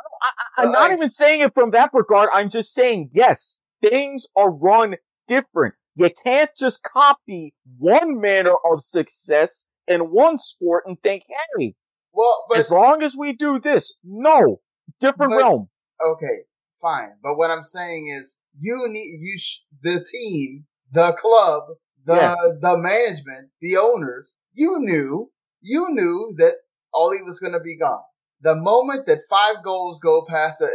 [0.58, 2.28] I, am not even saying it from that regard.
[2.32, 4.96] I'm just saying, yes, things are run
[5.28, 5.74] different.
[5.94, 11.22] You can't just copy one manner of success in one sport and think,
[11.56, 11.74] hey,
[12.12, 14.60] well, but, as long as we do this, no,
[15.00, 15.68] different but, realm.
[16.04, 16.42] Okay,
[16.80, 17.12] fine.
[17.22, 21.62] But what I'm saying is, you need you sh- the team, the club,
[22.06, 22.36] the yes.
[22.60, 24.34] the management, the owners.
[24.54, 26.54] You knew you knew that
[26.94, 28.02] Ole was going to be gone.
[28.40, 30.68] The moment that five goals go past uh,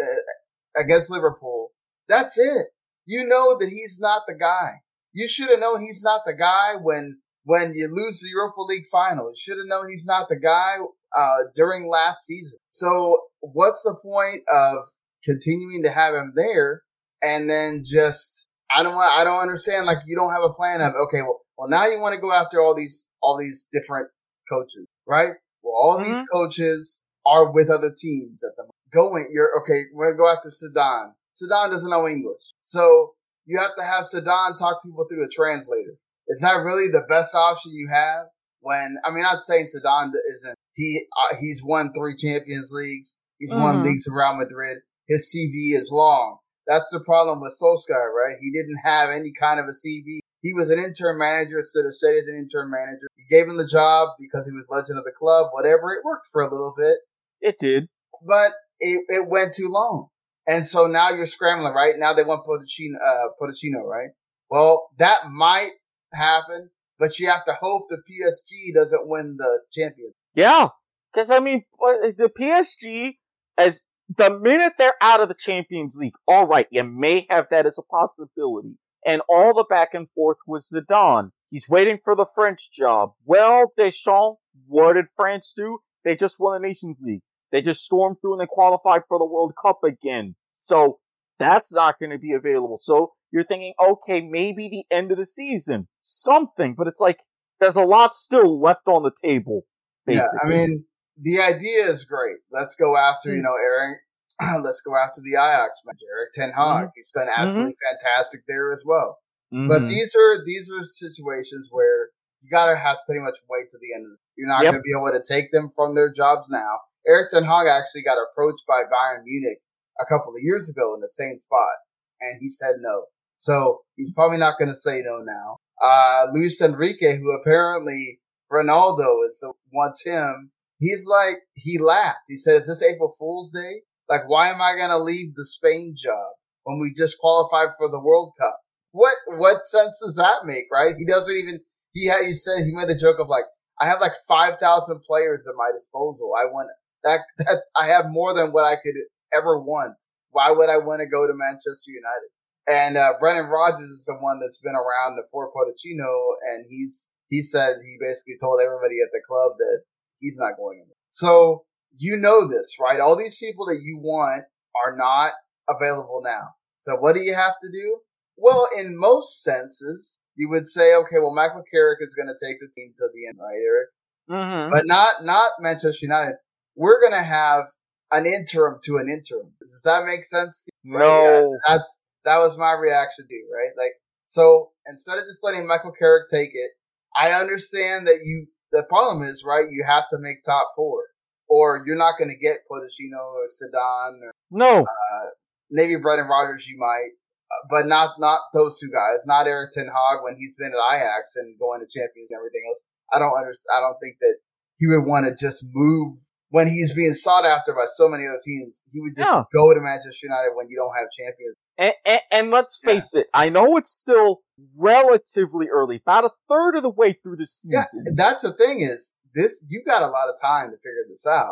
[0.80, 1.72] against Liverpool,
[2.08, 2.68] that's it.
[3.06, 4.82] You know that he's not the guy.
[5.14, 8.86] You should have known he's not the guy when when you lose the Europa League
[8.92, 9.30] final.
[9.30, 10.76] You should have known he's not the guy
[11.18, 12.60] uh, during last season.
[12.70, 14.90] So what's the point of
[15.24, 16.84] continuing to have him there
[17.22, 19.86] and then just I don't I don't understand.
[19.86, 22.32] Like you don't have a plan of okay, well, well now you want to go
[22.32, 24.10] after all these all these different
[24.50, 25.34] coaches, right?
[25.64, 26.14] Well, all mm-hmm.
[26.14, 28.76] these coaches are with other teams at the moment.
[28.92, 29.84] Going, you're okay.
[29.94, 31.12] We're gonna go after Zidane.
[31.42, 33.14] Zidane doesn't know English, so
[33.46, 35.96] you have to have Zidane talk to people through a translator.
[36.28, 38.26] Is that really the best option you have?
[38.60, 40.56] When I mean, I'm not saying Zidane isn't.
[40.74, 43.18] He uh, he's won three Champions Leagues.
[43.40, 43.62] He's mm-hmm.
[43.62, 44.80] won leagues around Madrid.
[45.08, 46.38] His CV is long.
[46.72, 48.38] That's the problem with Solskjaer, right?
[48.40, 50.20] He didn't have any kind of a CV.
[50.42, 53.10] He was an interim manager instead of stayed as an interim manager.
[53.18, 55.94] He gave him the job because he was legend of the club, whatever.
[55.94, 56.96] It worked for a little bit.
[57.42, 57.90] It did.
[58.26, 60.08] But it, it went too long.
[60.48, 61.96] And so now you're scrambling, right?
[61.98, 64.12] Now they want Pochettino, uh, Pochettino, right?
[64.50, 65.72] Well, that might
[66.14, 70.14] happen, but you have to hope the PSG doesn't win the champion.
[70.36, 70.70] Yeah.
[71.14, 73.18] Cause I mean, the PSG,
[73.58, 73.82] as
[74.18, 77.78] the minute they're out of the Champions League, all right, you may have that as
[77.78, 78.78] a possibility.
[79.06, 81.32] And all the back and forth was Zidane.
[81.50, 83.14] He's waiting for the French job.
[83.26, 85.80] Well, Deschamps, what did France do?
[86.04, 87.22] They just won the Nations League.
[87.52, 90.36] They just stormed through and they qualified for the World Cup again.
[90.64, 91.00] So
[91.40, 92.78] that's not going to be available.
[92.80, 97.18] So you're thinking, okay, maybe the end of the season, something, but it's like
[97.60, 99.64] there's a lot still left on the table.
[100.06, 100.30] Basically.
[100.34, 100.86] Yeah, I mean,
[101.20, 102.38] the idea is great.
[102.52, 103.38] Let's go after, mm-hmm.
[103.38, 103.98] you know, Erik.
[104.64, 106.90] let's go after the Ajax manager, Erik Ten Hag.
[106.90, 106.96] Mm-hmm.
[106.96, 107.98] He's done absolutely mm-hmm.
[108.04, 109.20] fantastic there as well.
[109.52, 109.88] But mm-hmm.
[109.88, 112.08] these are these are situations where
[112.40, 114.08] you gotta have to pretty much wait to the end.
[114.08, 114.74] Of the, you're not yep.
[114.74, 116.80] gonna be able to take them from their jobs now.
[117.06, 119.60] Erik Ten Hag actually got approached by Bayern Munich
[120.00, 121.76] a couple of years ago in the same spot,
[122.22, 123.06] and he said no.
[123.36, 125.58] So he's probably not going to say no now.
[125.82, 128.20] Uh, Luis Enrique, who apparently
[128.52, 130.51] Ronaldo is the, wants him.
[130.82, 132.26] He's like, he laughed.
[132.28, 133.86] He said, is this April Fool's Day?
[134.10, 137.88] Like, why am I going to leave the Spain job when we just qualified for
[137.88, 138.58] the World Cup?
[138.92, 140.96] What, what sense does that make, right?
[140.98, 141.62] He doesn't even,
[141.94, 143.46] he had, he said, he made the joke of like,
[143.80, 144.58] I have like 5,000
[145.06, 146.34] players at my disposal.
[146.36, 146.72] I want
[147.04, 148.96] that, that, I have more than what I could
[149.32, 149.96] ever want.
[150.32, 152.32] Why would I want to go to Manchester United?
[152.68, 156.14] And uh, Brendan Rodgers is the one that's been around the Fort Pochettino,
[156.50, 159.82] and he's he said he basically told everybody at the club that
[160.22, 160.86] he's not going in.
[161.12, 163.00] So you know this, right?
[163.00, 164.44] All these people that you want
[164.76, 165.34] are not
[165.70, 166.50] available now.
[166.80, 168.00] So what do you have to do?
[168.38, 172.60] Well, in most senses, you would say, okay, well, Michael Carrick is going to take
[172.60, 173.90] the team to the end, right, Erik?
[174.30, 174.72] Mm-hmm.
[174.72, 176.36] But not not Manchester United.
[176.76, 177.66] We're going to have
[178.12, 179.52] an interim to an interim.
[179.60, 180.70] Does that make sense?
[180.84, 180.98] No.
[180.98, 181.42] Right?
[181.42, 183.72] Yeah, that's that was my reaction to right?
[183.78, 183.94] Like
[184.26, 186.72] so instead of just letting Michael Carrick take it,
[187.16, 191.04] I understand that you the problem is, right, you have to make top four.
[191.50, 194.84] Or you're not gonna get Pochettino or Zidane or No.
[194.84, 195.28] Uh,
[195.70, 197.12] maybe Brendan Rodgers you might.
[197.52, 200.96] Uh, but not not those two guys, not Erik Ten Hag when he's been at
[200.96, 202.80] Ajax and going to Champions and everything else.
[203.12, 203.76] I don't understand.
[203.76, 204.38] I don't think that
[204.78, 206.16] he would want to just move
[206.52, 209.44] when he's being sought after by so many other teams, he would just yeah.
[209.56, 211.56] go to Manchester United when you don't have champions.
[211.78, 213.22] And, and, and let's face yeah.
[213.22, 214.42] it, I know it's still
[214.78, 217.84] relatively early, about a third of the way through the season.
[218.06, 219.66] Yeah, that's the thing is this.
[219.70, 221.50] You got a lot of time to figure this out.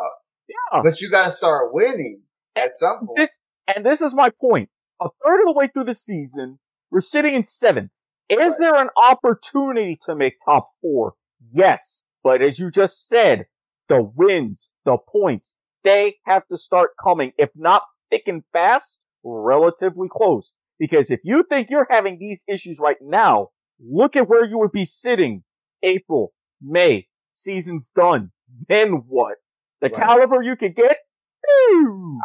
[0.48, 2.22] Yeah, but you got to start winning
[2.54, 3.16] and at some point.
[3.16, 3.38] This,
[3.74, 4.68] and this is my point.
[5.00, 6.58] A third of the way through the season,
[6.90, 7.90] we're sitting in seventh.
[8.28, 8.52] Is right.
[8.58, 11.14] there an opportunity to make top four?
[11.52, 12.02] Yes.
[12.22, 13.46] But as you just said,
[13.88, 17.32] the wins, the points, they have to start coming.
[17.38, 20.54] If not thick and fast, relatively close.
[20.78, 24.72] Because if you think you're having these issues right now, look at where you would
[24.72, 25.42] be sitting
[25.82, 28.30] April, May, season's done.
[28.68, 29.36] Then what?
[29.80, 30.02] The right.
[30.02, 30.96] caliber you could get?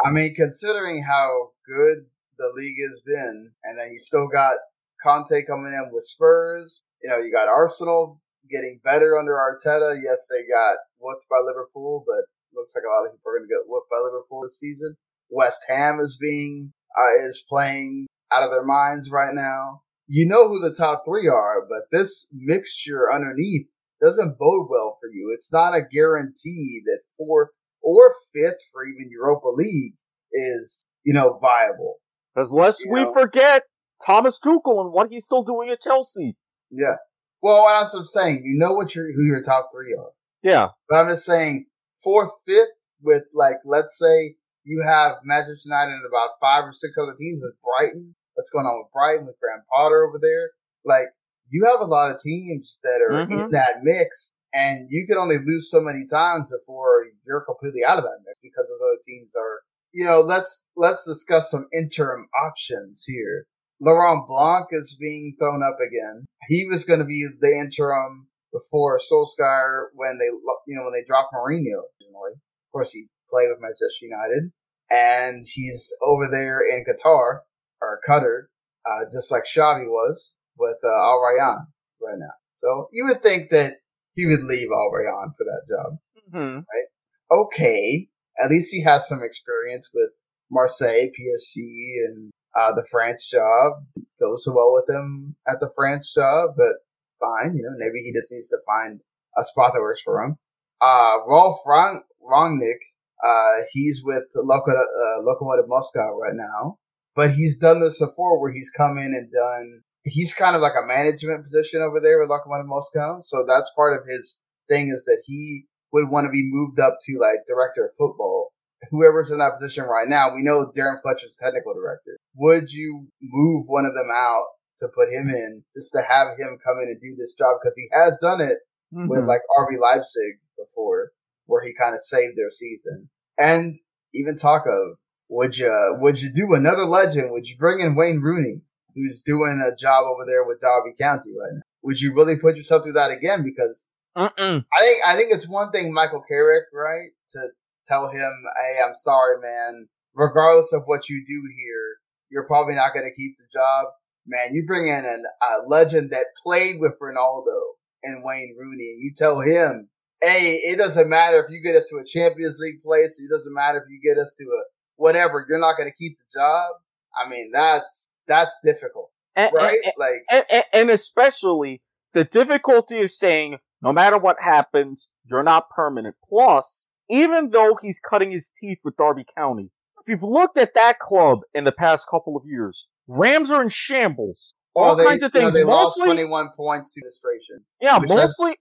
[0.06, 2.06] I mean, considering how good
[2.38, 4.56] the league has been, and then you still got
[5.04, 9.96] Conte coming in with Spurs, you know, you got Arsenal getting better under Arteta.
[10.04, 13.48] Yes, they got whooped by Liverpool, but looks like a lot of people are going
[13.48, 14.96] to get whooped by Liverpool this season.
[15.30, 19.82] West Ham is being uh, is playing out of their minds right now.
[20.08, 23.68] You know who the top three are, but this mixture underneath
[24.02, 25.32] doesn't bode well for you.
[25.34, 27.50] It's not a guarantee that fourth
[27.82, 29.94] or fifth for even Europa League
[30.32, 31.96] is, you know, viable.
[32.34, 33.14] Because lest you we know?
[33.14, 33.64] forget
[34.06, 36.36] Thomas Tuchel and what he's still doing at Chelsea.
[36.70, 36.96] Yeah.
[37.42, 38.44] Well, that's what I'm saying.
[38.46, 40.12] You know what your who your top three are.
[40.44, 40.70] Yeah.
[40.90, 41.68] But I'm just saying
[42.04, 42.70] fourth, fifth
[43.02, 47.40] with like let's say you have Manchester United and about five or six other teams
[47.42, 48.16] with Brighton.
[48.34, 50.52] What's going on with Brighton with Graham Potter over there?
[50.84, 51.14] Like
[51.50, 53.46] you have a lot of teams that are mm-hmm.
[53.46, 57.98] in that mix, and you can only lose so many times before you're completely out
[57.98, 59.62] of that mix because those other teams are.
[59.94, 63.48] You know, let's let's discuss some interim options here.
[63.80, 66.26] Laurent Blanc is being thrown up again.
[66.50, 70.26] He was going to be the interim before Solskjaer when they,
[70.68, 71.80] you know, when they dropped Mourinho.
[71.80, 74.52] Of course, he played with Manchester United,
[74.90, 77.40] and he's over there in Qatar
[77.82, 78.48] or Qatar,
[78.86, 81.68] uh, just like Xavi was with uh, Al Rayyan
[82.02, 82.34] right now.
[82.54, 83.74] So you would think that
[84.16, 85.98] he would leave Al Rayyan for that job,
[86.34, 86.58] mm-hmm.
[86.58, 86.90] right?
[87.32, 88.08] Okay,
[88.44, 90.12] at least he has some experience with
[90.52, 93.74] Marseille, PSG, and uh, the France job
[94.20, 96.86] goes so well with him at the France job, but
[97.20, 97.56] fine.
[97.56, 99.02] You know, maybe he just needs to find
[99.38, 100.38] a spot that works for him.
[100.82, 102.80] Uh, Ralf Rang- Rangnick,
[103.26, 106.78] uh, he's with Loko- uh, Lokomotiv Moscow right now,
[107.16, 110.74] but he's done this before where he's come in and done, he's kind of like
[110.74, 113.20] a management position over there with Lokomotiv Moscow.
[113.22, 116.98] So that's part of his thing is that he would want to be moved up
[117.02, 118.52] to like director of football
[118.90, 122.18] whoever's in that position right now, we know Darren Fletcher's technical director.
[122.36, 124.46] Would you move one of them out
[124.80, 127.76] to put him in, just to have him come in and do this job because
[127.78, 128.60] he has done it
[128.94, 129.08] mm-hmm.
[129.08, 131.12] with like RB Leipzig before,
[131.46, 133.10] where he kind of saved their season.
[133.38, 133.80] And
[134.14, 134.98] even talk of
[135.30, 137.32] would you would you do another legend?
[137.32, 138.62] Would you bring in Wayne Rooney,
[138.94, 141.62] who's doing a job over there with Derby County right now?
[141.84, 143.44] Would you really put yourself through that again?
[143.44, 143.86] Because
[144.18, 144.66] Mm-mm.
[144.74, 147.40] I think I think it's one thing Michael Carrick, right, to
[147.86, 149.88] tell him, "Hey, I'm sorry, man.
[150.14, 151.98] Regardless of what you do here,
[152.30, 153.88] you're probably not going to keep the job."
[154.26, 157.60] Man, you bring in an, a legend that played with Ronaldo
[158.04, 159.90] and Wayne Rooney, and you tell him,
[160.22, 163.20] "Hey, it doesn't matter if you get us to a Champions League place.
[163.20, 164.64] It doesn't matter if you get us to a
[164.96, 165.46] whatever.
[165.48, 166.72] You're not going to keep the job."
[167.18, 169.78] I mean, that's that's difficult, and, right?
[169.84, 171.82] And, like, and, and especially
[172.14, 176.16] the difficulty of saying no matter what happens, you're not permanent.
[176.28, 179.70] Plus, even though he's cutting his teeth with Derby County,
[180.02, 183.70] if you've looked at that club in the past couple of years, Rams are in
[183.70, 184.54] shambles.
[184.76, 185.54] Oh, All they, kinds of things.
[185.54, 187.66] You know, they mostly, lost 21 points to administration.
[187.80, 188.58] Yeah, mostly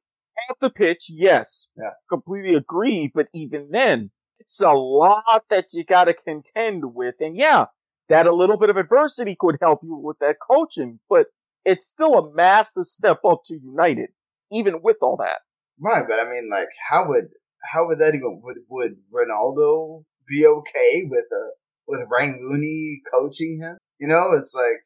[0.50, 1.68] off the pitch, yes.
[1.76, 1.90] Yeah.
[2.08, 7.14] Completely agree, but even then, it's a lot that you gotta contend with.
[7.20, 7.66] And yeah,
[8.08, 11.26] that a little bit of adversity could help you with that coaching, but
[11.64, 14.10] it's still a massive step up to United
[14.54, 15.40] even with all that.
[15.80, 17.28] Right, but I mean, like, how would
[17.72, 21.50] how would that even would would Ronaldo be okay with a
[21.88, 23.76] with Wayne Rooney coaching him?
[23.98, 24.80] You know, it's like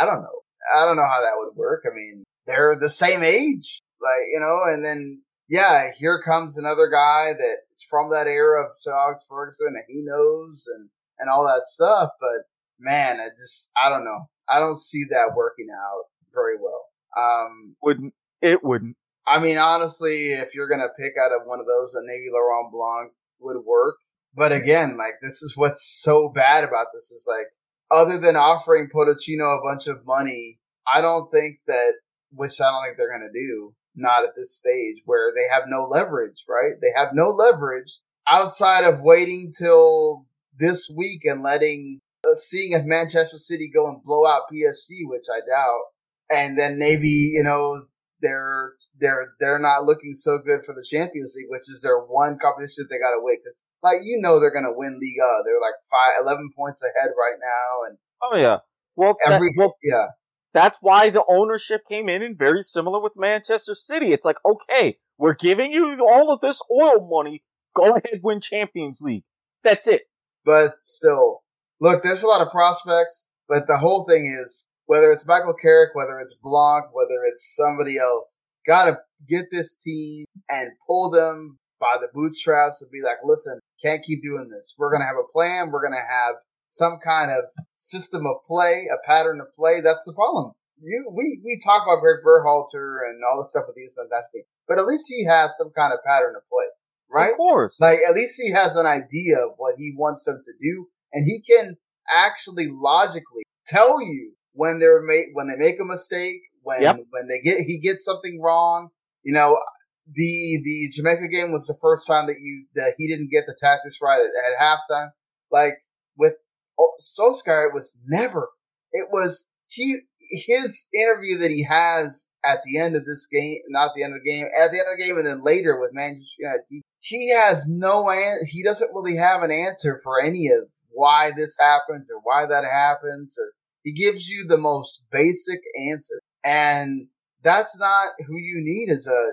[0.00, 0.40] I don't know.
[0.76, 1.82] I don't know how that would work.
[1.86, 6.88] I mean, they're the same age, like you know, and then yeah, here comes another
[6.88, 11.44] guy that's from that era of Sir Alex Ferguson and he knows and and all
[11.44, 12.10] that stuff.
[12.20, 12.46] But
[12.78, 14.28] man, I just I don't know.
[14.48, 16.86] I don't see that working out very well.
[17.16, 18.62] Um, wouldn't it?
[18.64, 18.96] Wouldn't.
[19.26, 22.72] I mean, honestly, if you're gonna pick out of one of those, then maybe Laurent
[22.72, 23.96] Blanc would work.
[24.34, 27.46] But again, like this is what's so bad about this is like,
[27.90, 30.58] other than offering Pochettino a bunch of money,
[30.92, 31.92] I don't think that,
[32.32, 35.84] which I don't think they're gonna do, not at this stage where they have no
[35.84, 36.72] leverage, right?
[36.80, 40.26] They have no leverage outside of waiting till
[40.58, 45.26] this week and letting, uh, seeing if Manchester City go and blow out PSG, which
[45.30, 45.84] I doubt,
[46.30, 47.84] and then maybe you know
[48.20, 52.38] they're they're they're not looking so good for the Champions League, which is their one
[52.40, 53.36] competition they got to win.
[53.42, 55.42] Because like you know they're gonna win Liga.
[55.44, 58.58] They're like five, 11 points ahead right now, and oh yeah,
[58.96, 60.06] well every that, well, yeah.
[60.54, 64.12] That's why the ownership came in and very similar with Manchester City.
[64.12, 67.42] It's like, okay, we're giving you all of this oil money.
[67.74, 69.24] Go ahead, win Champions League.
[69.64, 70.02] That's it.
[70.44, 71.42] But still,
[71.80, 75.94] look, there's a lot of prospects, but the whole thing is whether it's Michael Carrick,
[75.94, 78.36] whether it's Blanc, whether it's somebody else,
[78.66, 84.04] gotta get this team and pull them by the bootstraps and be like, listen, can't
[84.04, 84.74] keep doing this.
[84.78, 85.70] We're gonna have a plan.
[85.70, 86.36] We're gonna have
[86.72, 89.80] some kind of system of play, a pattern of play.
[89.80, 90.52] That's the problem.
[90.80, 94.78] You, we, we talk about Greg Berhalter and all the stuff with these fantastic, but
[94.78, 96.64] at least he has some kind of pattern of play,
[97.08, 97.32] right?
[97.32, 97.76] Of course.
[97.78, 101.24] Like at least he has an idea of what he wants them to do and
[101.24, 101.76] he can
[102.10, 106.96] actually logically tell you when they're make when they make a mistake, when yep.
[107.10, 108.88] when they get he gets something wrong.
[109.22, 109.58] You know,
[110.06, 113.56] the the Jamaica game was the first time that you that he didn't get the
[113.58, 115.10] tactics right at, at halftime.
[115.50, 115.74] Like
[116.16, 116.34] with
[116.78, 118.50] Oh, Solskjaer, it was never.
[118.92, 123.92] It was he his interview that he has at the end of this game, not
[123.94, 125.90] the end of the game, at the end of the game, and then later with
[125.92, 126.82] Manchester United.
[127.00, 131.56] He has no an- he doesn't really have an answer for any of why this
[131.58, 136.20] happens or why that happens or he gives you the most basic answer.
[136.44, 137.08] And
[137.42, 139.30] that's not who you need as a,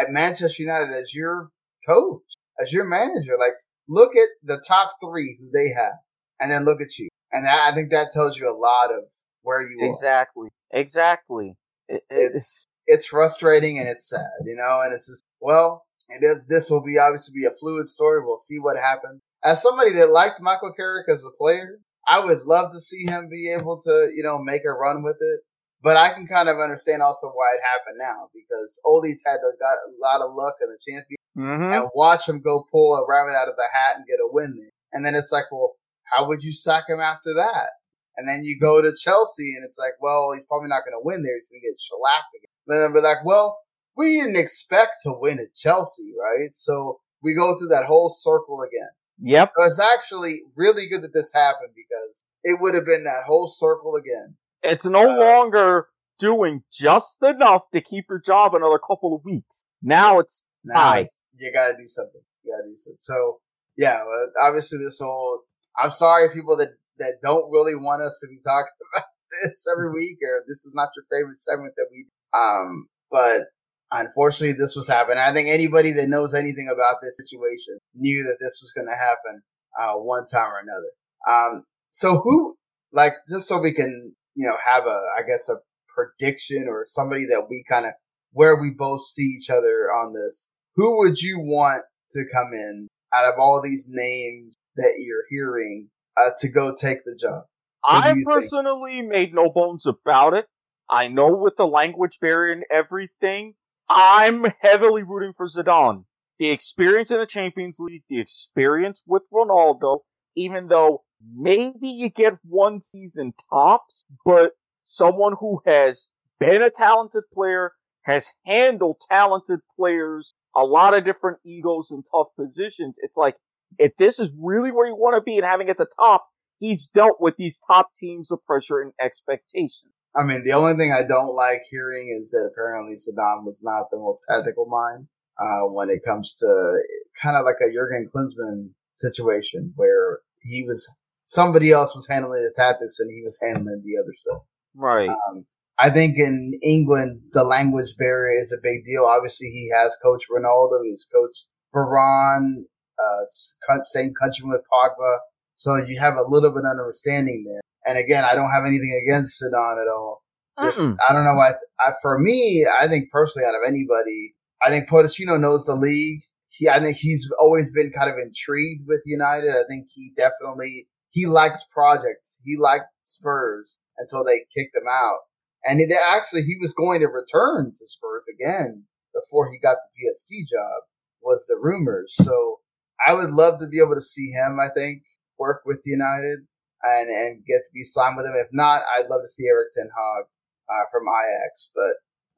[0.00, 1.50] at Manchester United as your
[1.86, 2.22] coach,
[2.60, 3.32] as your manager.
[3.38, 3.54] Like,
[3.88, 5.94] look at the top three who they have
[6.40, 7.08] and then look at you.
[7.32, 9.04] And I think that tells you a lot of
[9.42, 10.48] where you exactly.
[10.72, 10.80] are.
[10.80, 11.54] Exactly.
[11.88, 16.44] It, it's, it's frustrating and it's sad, you know, and it's just, well, it is,
[16.48, 18.20] this will be obviously be a fluid story.
[18.24, 19.20] We'll see what happens.
[19.42, 23.28] As somebody that liked Michael Carrick as a player, I would love to see him
[23.30, 25.40] be able to, you know, make a run with it.
[25.82, 29.52] But I can kind of understand also why it happened now because Ole's had a,
[29.60, 31.72] got a lot of luck in the champion mm-hmm.
[31.74, 34.56] and watch him go pull a rabbit out of the hat and get a win
[34.56, 34.70] there.
[34.92, 35.74] And then it's like, well,
[36.04, 37.70] how would you sack him after that?
[38.16, 41.04] And then you go to Chelsea and it's like, well, he's probably not going to
[41.04, 41.36] win there.
[41.36, 42.50] He's going to get shellacked again.
[42.66, 43.58] But then be like, well,
[43.96, 46.54] we didn't expect to win at Chelsea, right?
[46.54, 48.90] So we go through that whole circle again.
[49.20, 49.50] Yep.
[49.56, 53.46] So it's actually really good that this happened because it would have been that whole
[53.46, 54.36] circle again.
[54.62, 55.88] It's no uh, longer
[56.18, 59.64] doing just enough to keep your job another couple of weeks.
[59.82, 62.20] Now it's now It's, you gotta do something.
[62.42, 62.98] You gotta do something.
[62.98, 63.40] So
[63.76, 64.02] yeah,
[64.40, 65.42] obviously this whole,
[65.78, 66.68] I'm sorry people that,
[66.98, 69.06] that don't really want us to be talking about
[69.42, 72.06] this every week, or this is not your favorite segment that we.
[72.32, 73.42] Um, but
[73.90, 75.18] unfortunately, this was happening.
[75.18, 78.96] I think anybody that knows anything about this situation knew that this was going to
[78.96, 79.42] happen
[79.78, 80.90] uh, one time or another.
[81.28, 82.56] Um, so who,
[82.92, 85.56] like, just so we can, you know, have a, I guess, a
[85.88, 87.92] prediction or somebody that we kind of
[88.32, 90.50] where we both see each other on this.
[90.74, 95.90] Who would you want to come in out of all these names that you're hearing
[96.16, 97.44] uh, to go take the job?
[97.84, 99.08] I personally think?
[99.10, 100.46] made no bones about it.
[100.88, 103.54] I know with the language barrier and everything,
[103.88, 106.04] I'm heavily rooting for Zidane.
[106.38, 110.00] The experience in the Champions League, the experience with Ronaldo,
[110.34, 111.04] even though
[111.34, 114.52] maybe you get one season tops, but
[114.82, 116.10] someone who has
[116.40, 117.72] been a talented player,
[118.02, 122.98] has handled talented players, a lot of different egos and tough positions.
[123.00, 123.36] It's like,
[123.78, 126.26] if this is really where you want to be and having at the top,
[126.58, 129.90] he's dealt with these top teams of pressure and expectation.
[130.16, 133.90] I mean, the only thing I don't like hearing is that apparently Zidane was not
[133.90, 135.08] the most tactical mind
[135.38, 136.82] uh, when it comes to
[137.20, 140.88] kind of like a Jurgen Klinsmann situation where he was
[141.26, 144.42] somebody else was handling the tactics and he was handling the other stuff.
[144.74, 145.08] Right.
[145.08, 145.46] Um,
[145.78, 149.04] I think in England, the language barrier is a big deal.
[149.04, 150.84] Obviously, he has coached Ronaldo.
[150.84, 152.64] He's coached Varane,
[152.98, 155.18] uh, same country with Pogba.
[155.56, 157.60] So you have a little bit of understanding there.
[157.86, 160.22] And again, I don't have anything against Zidane at all.
[160.60, 160.96] Just, Mm-mm.
[161.08, 161.54] I don't know why.
[161.80, 164.34] I, for me, I think personally, out of anybody,
[164.64, 166.20] I think Pochettino knows the league.
[166.48, 169.50] He, I think he's always been kind of intrigued with United.
[169.50, 172.40] I think he definitely, he likes projects.
[172.44, 175.18] He liked Spurs until they kicked him out.
[175.64, 178.84] And it, actually, he was going to return to Spurs again
[179.14, 180.82] before he got the PSG job,
[181.22, 182.14] was the rumors.
[182.16, 182.60] So
[183.06, 185.02] I would love to be able to see him, I think,
[185.38, 186.40] work with United
[186.82, 188.34] and, and get to be signed with him.
[188.36, 190.24] If not, I'd love to see Erik Ten Hag
[190.68, 191.94] uh, from Ajax, but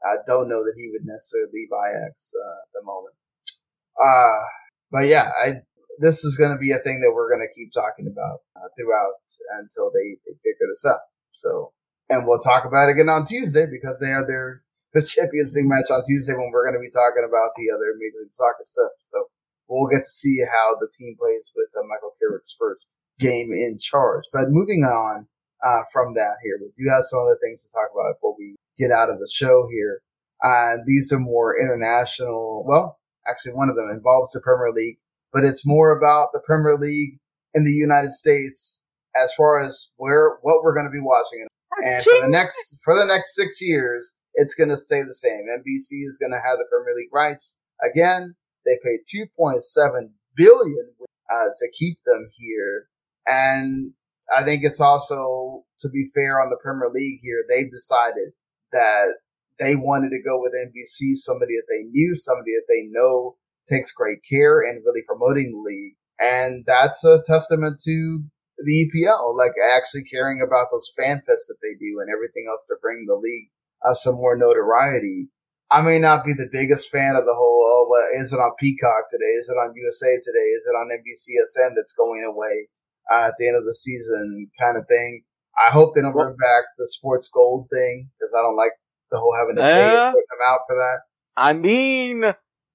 [0.07, 3.14] I don't know that he would necessarily leave Ajax uh, at the moment.
[3.97, 4.43] Uh,
[4.91, 5.62] but yeah, I,
[5.99, 8.69] this is going to be a thing that we're going to keep talking about uh,
[8.77, 9.19] throughout
[9.59, 11.01] until they, they figure this out.
[11.33, 11.73] So
[12.09, 14.62] and we'll talk about it again on Tuesday because they have their
[14.95, 17.93] the Champions League match on Tuesday when we're going to be talking about the other
[17.99, 18.93] Major League Soccer stuff.
[19.01, 19.29] So
[19.69, 23.79] we'll get to see how the team plays with uh, Michael Carrick's first game in
[23.81, 24.25] charge.
[24.33, 25.27] But moving on
[25.64, 28.57] uh, from that here, we do have some other things to talk about before we
[28.79, 30.01] get out of the show here.
[30.45, 32.64] Uh, these are more international.
[32.67, 32.99] Well,
[33.29, 34.99] actually, one of them involves the Premier League,
[35.33, 37.19] but it's more about the Premier League
[37.55, 38.85] in the United States
[39.21, 41.47] as far as where what we're going to be watching
[41.85, 45.47] and for the next for the next six years, it's going to stay the same.
[45.59, 48.35] NBC is going to have the Premier League rights again.
[48.67, 49.61] They paid 2.7
[50.37, 50.95] billion
[51.31, 52.89] uh, to keep them here,
[53.27, 53.93] and
[54.37, 57.45] I think it's also to be fair on the Premier League here.
[57.49, 58.33] They've decided
[58.73, 59.14] that
[59.59, 63.37] they wanted to go with NBC, somebody that they knew, somebody that they know
[63.69, 68.25] takes great care in really promoting the league, and that's a testament to
[68.59, 72.64] the EPL, like actually caring about those fan fests that they do and everything else
[72.69, 73.51] to bring the league
[73.85, 75.29] uh, some more notoriety.
[75.71, 78.53] I may not be the biggest fan of the whole, oh, but is it on
[78.59, 79.35] Peacock today?
[79.41, 80.49] Is it on USA today?
[80.55, 82.69] Is it on NBCSN that's going away
[83.11, 85.23] uh, at the end of the season kind of thing?
[85.67, 88.73] I hope they don't bring back the sports gold thing because I don't like
[89.11, 91.01] the whole having to pay uh, them out for that.
[91.37, 92.25] I mean,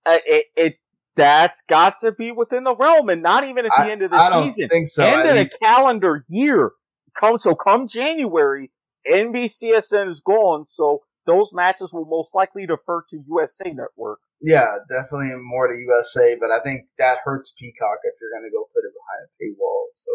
[0.06, 0.76] it, it
[1.16, 4.12] that's got to be within the realm, and not even at the I, end of
[4.12, 4.70] the I season.
[4.70, 5.06] think so.
[5.06, 6.72] End I of the calendar year.
[7.20, 8.72] Come so come January,
[9.10, 14.20] NBCSN is gone, so those matches will most likely defer to USA Network.
[14.42, 18.56] Yeah, definitely more to USA, but I think that hurts Peacock if you're going to
[18.56, 19.86] go put it behind a paywall.
[19.94, 20.12] So,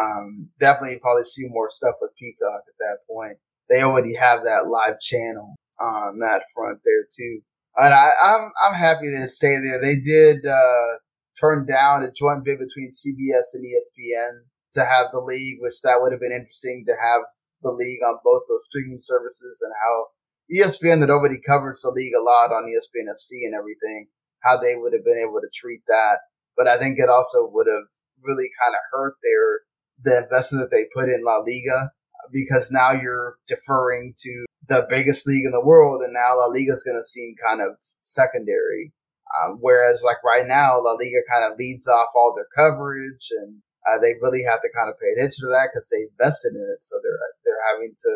[0.00, 3.38] um, definitely probably see more stuff with Peacock at that point.
[3.68, 7.40] They already have that live channel on that front there too.
[7.76, 9.80] And I, am I'm, I'm happy it stayed there.
[9.80, 10.98] They did uh,
[11.38, 15.98] turn down a joint bid between CBS and ESPN to have the league, which that
[16.00, 17.22] would have been interesting to have
[17.62, 20.06] the league on both those streaming services and how
[20.52, 24.08] ESPN that already covers the league a lot on ESPN FC and everything,
[24.42, 26.18] how they would have been able to treat that.
[26.56, 27.88] But I think it also would have
[28.22, 29.60] really kind of hurt their
[30.02, 31.90] the investment that they put in La Liga
[32.32, 36.72] because now you're deferring to the biggest league in the world, and now La Liga
[36.72, 38.92] is going to seem kind of secondary.
[39.30, 43.62] Um, whereas, like right now, La Liga kind of leads off all their coverage, and
[43.86, 46.66] uh, they really have to kind of pay attention to that because they invested in
[46.66, 46.82] it.
[46.82, 48.12] So they're they're having to,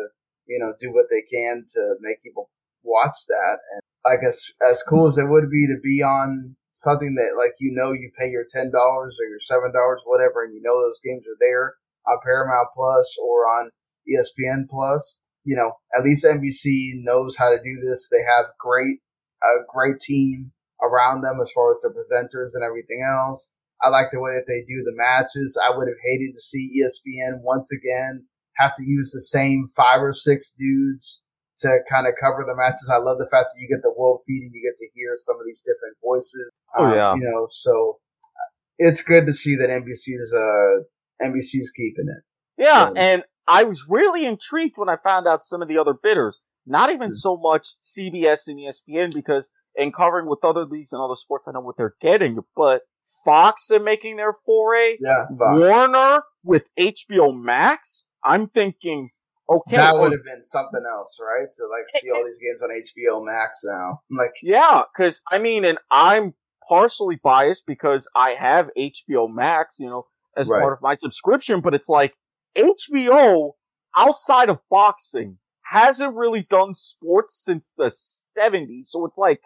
[0.47, 2.49] you know, do what they can to make people
[2.83, 3.59] watch that.
[3.73, 7.55] And like as as cool as it would be to be on something that like
[7.59, 10.75] you know you pay your ten dollars or your seven dollars, whatever, and you know
[10.75, 11.75] those games are there
[12.07, 13.71] on Paramount Plus or on
[14.07, 18.09] ESPN Plus you know, at least NBC knows how to do this.
[18.09, 18.99] They have great,
[19.43, 23.53] a great team around them as far as the presenters and everything else.
[23.81, 25.57] I like the way that they do the matches.
[25.61, 28.27] I would have hated to see ESPN once again
[28.57, 31.21] have to use the same five or six dudes
[31.59, 32.91] to kind of cover the matches.
[32.93, 35.15] I love the fact that you get the world feed and you get to hear
[35.17, 36.51] some of these different voices.
[36.77, 41.71] Oh yeah, um, you know, so uh, it's good to see that NBC's uh NBC's
[41.71, 42.23] keeping it.
[42.57, 46.39] Yeah, and I was really intrigued when I found out some of the other bidders.
[46.65, 47.15] Not even mm-hmm.
[47.15, 51.51] so much CBS and ESPN because in covering with other leagues and other sports, I
[51.51, 52.81] know what they're getting, but
[53.23, 54.97] Fox are making their foray.
[54.99, 55.59] Yeah, Fox.
[55.59, 58.04] Warner with HBO Max.
[58.25, 59.09] I'm thinking,
[59.49, 61.47] okay, that oh would have been something else, right?
[61.53, 64.01] To like see all these games on HBO Max now.
[64.11, 66.33] like, yeah, because I mean, and I'm
[66.67, 70.61] partially biased because I have HBO Max, you know, as right.
[70.61, 72.15] part of my subscription, but it's like
[72.57, 73.51] HBO
[73.95, 78.87] outside of boxing hasn't really done sports since the 70s.
[78.87, 79.41] So it's like,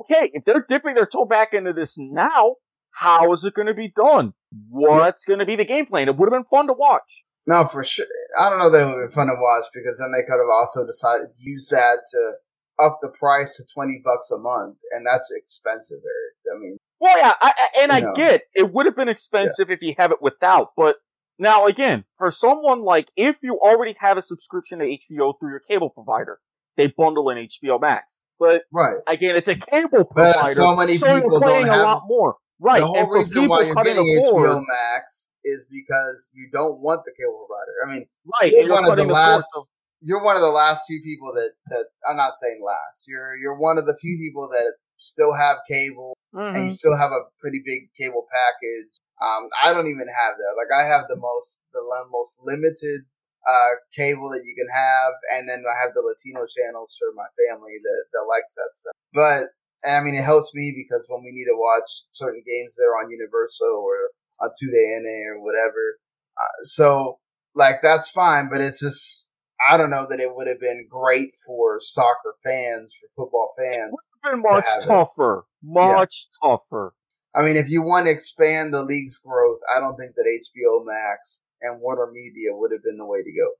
[0.00, 2.56] okay, if they're dipping their toe back into this now,
[2.92, 4.34] how is it going to be done?
[4.68, 6.08] What's going to be the game plan?
[6.08, 7.24] It would have been fun to watch.
[7.46, 8.06] No, for sure.
[8.38, 10.40] I don't know that it would have been fun to watch because then they could
[10.40, 12.32] have also decided to use that to
[12.78, 14.78] up the price to 20 bucks a month.
[14.92, 16.56] And that's expensive, Erik.
[16.56, 18.14] I mean, well, yeah, I, and I know.
[18.14, 19.74] get it would have been expensive yeah.
[19.74, 20.96] if you have it without, but
[21.38, 25.62] now again, for someone like if you already have a subscription to HBO through your
[25.68, 26.38] cable provider,
[26.76, 28.22] they bundle in HBO Max.
[28.38, 28.96] But right.
[29.06, 30.38] again, it's a cable provider.
[30.42, 32.36] But so many so people don't have a lot more.
[32.60, 32.80] Right.
[32.80, 37.46] The whole reason why you're getting HBO Max is because you don't want the cable
[37.46, 37.74] provider.
[37.84, 38.06] I mean,
[38.40, 38.52] right.
[38.52, 39.46] You're, one of the last.
[39.56, 39.68] Of-
[40.04, 43.08] you're one of the last few people that that I'm not saying last.
[43.08, 46.54] You're you're one of the few people that still have cable mm-hmm.
[46.54, 46.76] and you mm-hmm.
[46.76, 48.92] still have a pretty big cable package.
[49.22, 50.54] Um, I don't even have that.
[50.58, 53.06] Like I have the most the most limited
[53.46, 57.28] uh, cable that you can have, and then I have the Latino channels for my
[57.36, 58.96] family that that likes that stuff.
[59.14, 62.74] But and I mean, it helps me because when we need to watch certain games,
[62.74, 64.10] they're on Universal or
[64.44, 65.98] on TUDN or whatever.
[66.40, 67.18] Uh, so,
[67.54, 69.28] like, that's fine, but it's just,
[69.68, 73.92] I don't know that it would have been great for soccer fans, for football fans.
[73.92, 75.38] It would have been much to tougher.
[75.38, 75.66] It.
[75.66, 76.48] Much yeah.
[76.50, 76.94] tougher.
[77.34, 80.84] I mean, if you want to expand the league's growth, I don't think that HBO
[80.84, 83.50] Max and Warner Media would have been the way to go.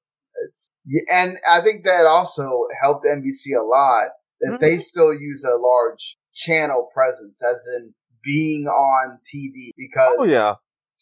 [0.47, 0.71] It's,
[1.13, 4.09] and I think that also helped NBC a lot
[4.41, 4.65] that mm-hmm.
[4.65, 10.55] they still use a large channel presence, as in being on TV, because oh, yeah.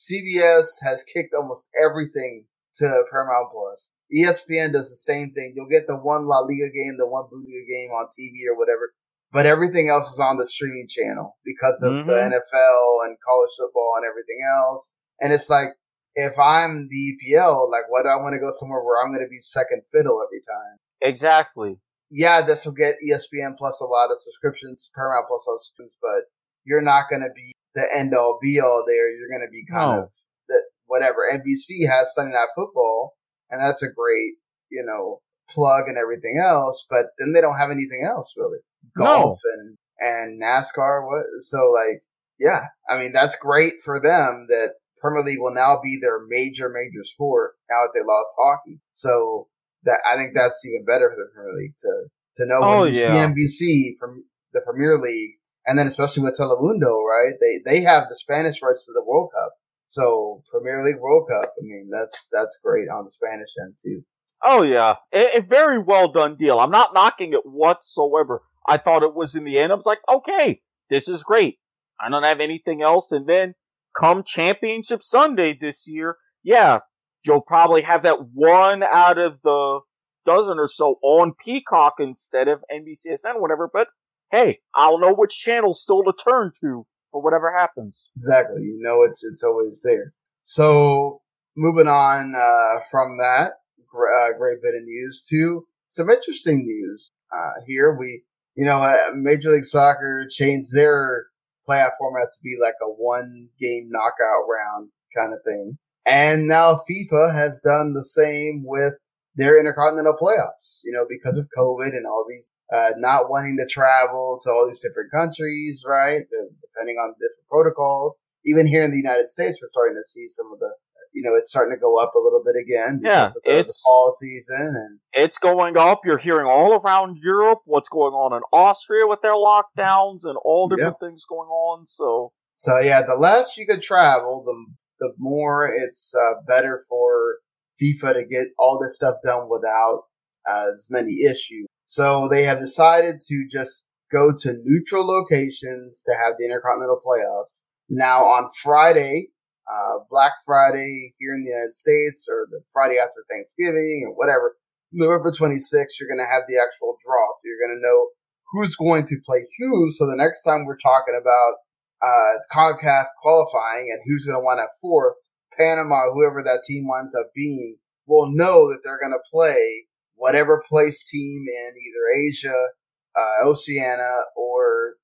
[0.03, 3.93] CBS has kicked almost everything to Paramount Plus.
[4.13, 5.53] ESPN does the same thing.
[5.55, 8.93] You'll get the one La Liga game, the one Bundesliga game on TV or whatever,
[9.33, 12.09] but everything else is on the streaming channel because of mm-hmm.
[12.09, 14.97] the NFL and college football and everything else.
[15.21, 15.69] And it's like,
[16.15, 19.25] if I'm the EPL, like, why do I want to go somewhere where I'm going
[19.25, 20.77] to be second fiddle every time?
[21.01, 21.79] Exactly
[22.13, 26.29] yeah, this will get ESPN plus a lot of subscriptions, Paramount plus subscriptions, but
[26.65, 29.11] you're not going to be the end all be all there.
[29.11, 30.03] You're going to be kind no.
[30.05, 30.13] of
[30.49, 31.19] the whatever.
[31.33, 33.15] NBC has Sunday Night Football,
[33.51, 34.35] and that's a great,
[34.71, 38.59] you know, plug and everything else, but then they don't have anything else really.
[38.97, 39.51] Golf no.
[39.55, 41.07] and and NASCAR.
[41.07, 41.25] What?
[41.43, 42.03] So like,
[42.39, 46.69] yeah, I mean that's great for them that Premier League will now be their major
[46.69, 48.81] major sport now that they lost hockey.
[48.93, 49.49] So
[49.85, 52.95] that I think that's even better for the Premier League to to know oh, when
[52.95, 53.11] you yeah.
[53.11, 55.37] see NBC from the Premier League,
[55.67, 57.35] and then especially with Telemundo, right?
[57.41, 59.53] They they have the Spanish rights to the World Cup,
[59.87, 61.45] so Premier League World Cup.
[61.45, 64.03] I mean, that's that's great on the Spanish end too.
[64.43, 66.59] Oh yeah, a, a very well done deal.
[66.59, 68.43] I'm not knocking it whatsoever.
[68.67, 69.73] I thought it was in the end.
[69.73, 71.59] I was like, okay, this is great.
[72.01, 73.55] I don't have anything else, and then
[73.97, 76.81] come Championship Sunday this year, yeah,
[77.25, 79.81] you'll probably have that one out of the
[80.25, 83.69] dozen or so on Peacock instead of NBCSN, whatever.
[83.73, 83.89] But
[84.33, 88.11] hey, I'll know which channel still to turn to for whatever happens.
[88.17, 88.63] Exactly.
[88.63, 90.13] You know, it's it's always there.
[90.43, 91.21] So
[91.57, 93.53] moving on uh, from that
[93.95, 97.97] uh, great bit of news to some interesting news uh, here.
[97.99, 98.23] We,
[98.57, 101.27] you know, uh, Major League Soccer changed their
[101.69, 105.79] playoff format to be like a one game knockout round kind of thing.
[106.05, 108.95] And now FIFA has done the same with
[109.35, 113.67] their intercontinental playoffs, you know, because of COVID and all these, uh, not wanting to
[113.67, 116.23] travel to all these different countries, right?
[116.29, 118.21] Depending on different protocols.
[118.45, 120.71] Even here in the United States, we're starting to see some of the,
[121.15, 123.01] you know, it's starting to go up a little bit again.
[123.03, 123.29] Yeah.
[123.29, 126.01] The, it's the fall season and it's going up.
[126.05, 130.69] You're hearing all around Europe what's going on in Austria with their lockdowns and all
[130.69, 131.87] different things going on.
[131.87, 134.55] So, so yeah, the less you could travel, the
[135.03, 137.39] the more it's uh, better for
[137.83, 140.05] FIFA to get all this stuff done without
[140.47, 141.67] as many issues.
[141.85, 147.65] So they have decided to just go to neutral locations to have the Intercontinental playoffs.
[147.89, 149.29] Now on Friday,
[149.67, 154.57] uh, Black Friday here in the United States or the Friday after Thanksgiving or whatever,
[154.93, 157.25] November 26th, you're going to have the actual draw.
[157.41, 158.09] So you're going to know
[158.53, 159.91] who's going to play who.
[159.91, 161.55] So the next time we're talking about,
[162.03, 165.17] uh, CONCACAF qualifying and who's going to want at fourth,
[165.59, 167.77] Panama, whoever that team winds up being,
[168.07, 172.69] will know that they're going to play whatever place team in either Asia,
[173.17, 174.95] uh, Oceania, or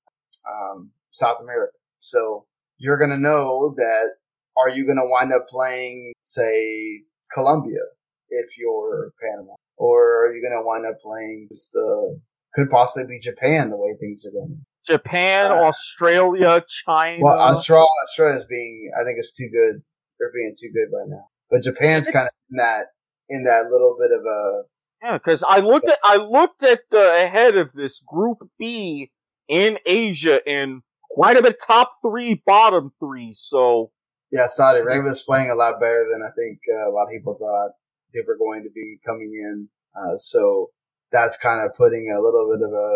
[0.49, 1.73] um, South America.
[1.99, 2.45] So
[2.77, 4.15] you're going to know that
[4.57, 7.01] are you going to wind up playing, say,
[7.33, 7.79] Colombia
[8.29, 9.53] if you're Panama?
[9.77, 12.19] Or are you going to wind up playing just the,
[12.53, 14.65] could possibly be Japan the way things are going?
[14.85, 17.21] Japan, uh, Australia, China.
[17.21, 19.83] Well, Australia, Australia's being, I think it's too good.
[20.19, 21.27] They're being too good right now.
[21.49, 22.87] But Japan's kind of in that,
[23.29, 24.61] in that little bit of a,
[25.01, 29.11] yeah, because I looked at I looked at the ahead of this Group B
[29.47, 33.31] in Asia and quite a bit top three, bottom three.
[33.31, 33.91] So
[34.31, 37.37] yeah, Saudi Arabia's playing a lot better than I think uh, a lot of people
[37.39, 37.71] thought
[38.13, 39.69] they were going to be coming in.
[39.95, 40.69] Uh, so
[41.11, 42.89] that's kind of putting a little bit of a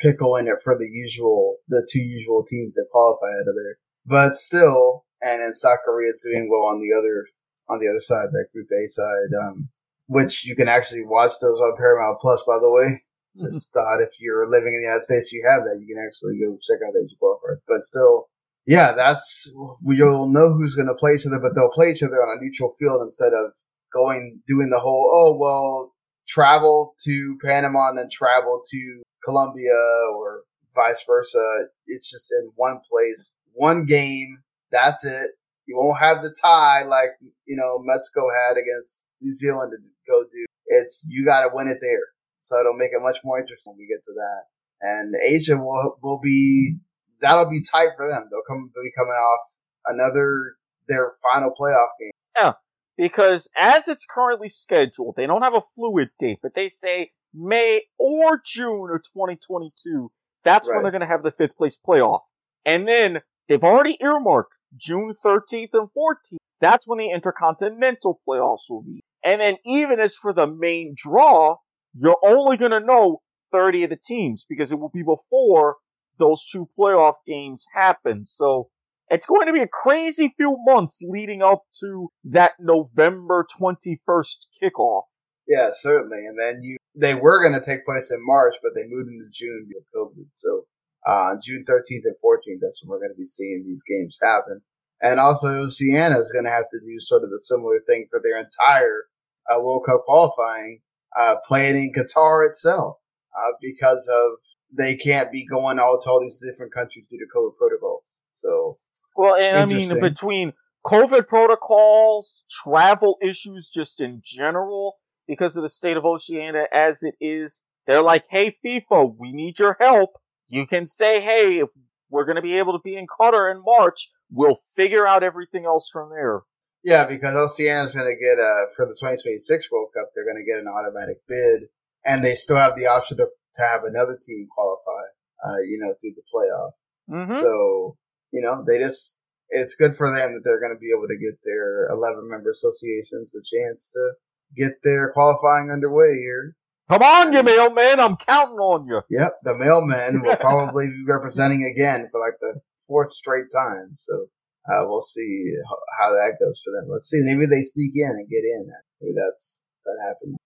[0.00, 3.78] pickle in it for the usual, the two usual teams that qualify out of there.
[4.04, 7.26] But still, and then South Korea is doing well on the other,
[7.68, 9.70] on the other side, that Group A side, um,
[10.06, 13.02] which you can actually watch those on Paramount Plus, by the way.
[13.40, 15.80] Just thought if you're living in the United States, you have that.
[15.80, 17.64] You can actually go check out Asia qualifiers.
[17.66, 18.28] But still,
[18.66, 19.50] yeah, that's
[19.84, 22.44] you'll know who's going to play each other, but they'll play each other on a
[22.44, 23.52] neutral field instead of
[23.92, 25.94] going doing the whole oh well
[26.28, 29.80] travel to Panama and then travel to Colombia
[30.18, 30.42] or
[30.74, 31.42] vice versa.
[31.86, 34.42] It's just in one place, one game.
[34.72, 35.30] That's it.
[35.66, 37.10] You won't have the tie like
[37.46, 40.44] you know Mexico had against New Zealand to go do.
[40.66, 42.06] It's you got to win it there,
[42.38, 44.42] so it'll make it much more interesting when we get to that.
[44.80, 46.78] And Asia will will be
[47.20, 48.28] that'll be tight for them.
[48.30, 49.40] They'll come be coming off
[49.86, 50.56] another
[50.88, 52.10] their final playoff game.
[52.36, 52.52] Yeah,
[52.96, 57.82] because as it's currently scheduled, they don't have a fluid date, but they say May
[57.98, 60.10] or June of 2022.
[60.44, 60.74] That's right.
[60.74, 62.22] when they're going to have the fifth place playoff,
[62.64, 66.36] and then they've already earmarked June 13th and 14th.
[66.60, 69.00] That's when the intercontinental playoffs will be.
[69.24, 71.56] And then even as for the main draw,
[71.94, 73.20] you're only going to know
[73.52, 75.76] 30 of the teams because it will be before
[76.18, 78.26] those two playoff games happen.
[78.26, 78.68] So
[79.08, 85.02] it's going to be a crazy few months leading up to that November 21st kickoff.
[85.46, 86.24] Yeah, certainly.
[86.26, 89.28] And then you, they were going to take place in March, but they moved into
[89.30, 90.26] June due to COVID.
[90.34, 90.64] So,
[91.06, 94.62] uh, June 13th and 14th, that's when we're going to be seeing these games happen.
[95.02, 98.20] And also, Oceania is going to have to do sort of the similar thing for
[98.22, 99.04] their entire
[99.50, 100.80] uh, World Cup qualifying,
[101.18, 102.98] uh, playing in Qatar itself,
[103.36, 104.38] uh, because of
[104.76, 108.20] they can't be going out to all these different countries due to COVID protocols.
[108.30, 108.78] So,
[109.16, 110.52] well, and I mean, between
[110.86, 117.14] COVID protocols, travel issues just in general, because of the state of Oceania as it
[117.20, 120.10] is, they're like, hey, FIFA, we need your help.
[120.52, 121.68] You can say, hey, if
[122.10, 125.64] we're going to be able to be in Qatar in March, we'll figure out everything
[125.64, 126.42] else from there.
[126.84, 130.36] Yeah, because Oceania is going to get a, for the 2026 World Cup, they're going
[130.36, 131.68] to get an automatic bid,
[132.04, 135.04] and they still have the option to to have another team qualify,
[135.44, 136.72] uh, you know, through the playoff.
[137.10, 137.40] Mm-hmm.
[137.40, 137.96] So,
[138.32, 141.20] you know, they just, it's good for them that they're going to be able to
[141.20, 144.12] get their 11 member associations a chance to
[144.56, 146.56] get their qualifying underway here.
[146.92, 148.00] Come on, you mailman.
[148.00, 149.00] I'm counting on you.
[149.10, 149.32] Yep.
[149.44, 153.94] The mailman will probably be representing again for like the fourth straight time.
[153.96, 154.26] So,
[154.68, 155.52] uh, we'll see
[155.98, 156.88] how that goes for them.
[156.88, 157.22] Let's see.
[157.24, 158.70] Maybe they sneak in and get in.
[159.00, 160.36] Maybe that's, that happens.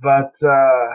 [0.00, 0.94] But, uh,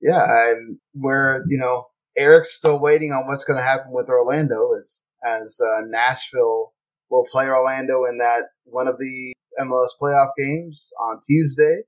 [0.00, 1.86] yeah, I'm where you know
[2.16, 6.72] Erik's still waiting on what's going to happen with Orlando as as uh, Nashville
[7.10, 11.82] will play Orlando in that one of the MLS playoff games on Tuesday.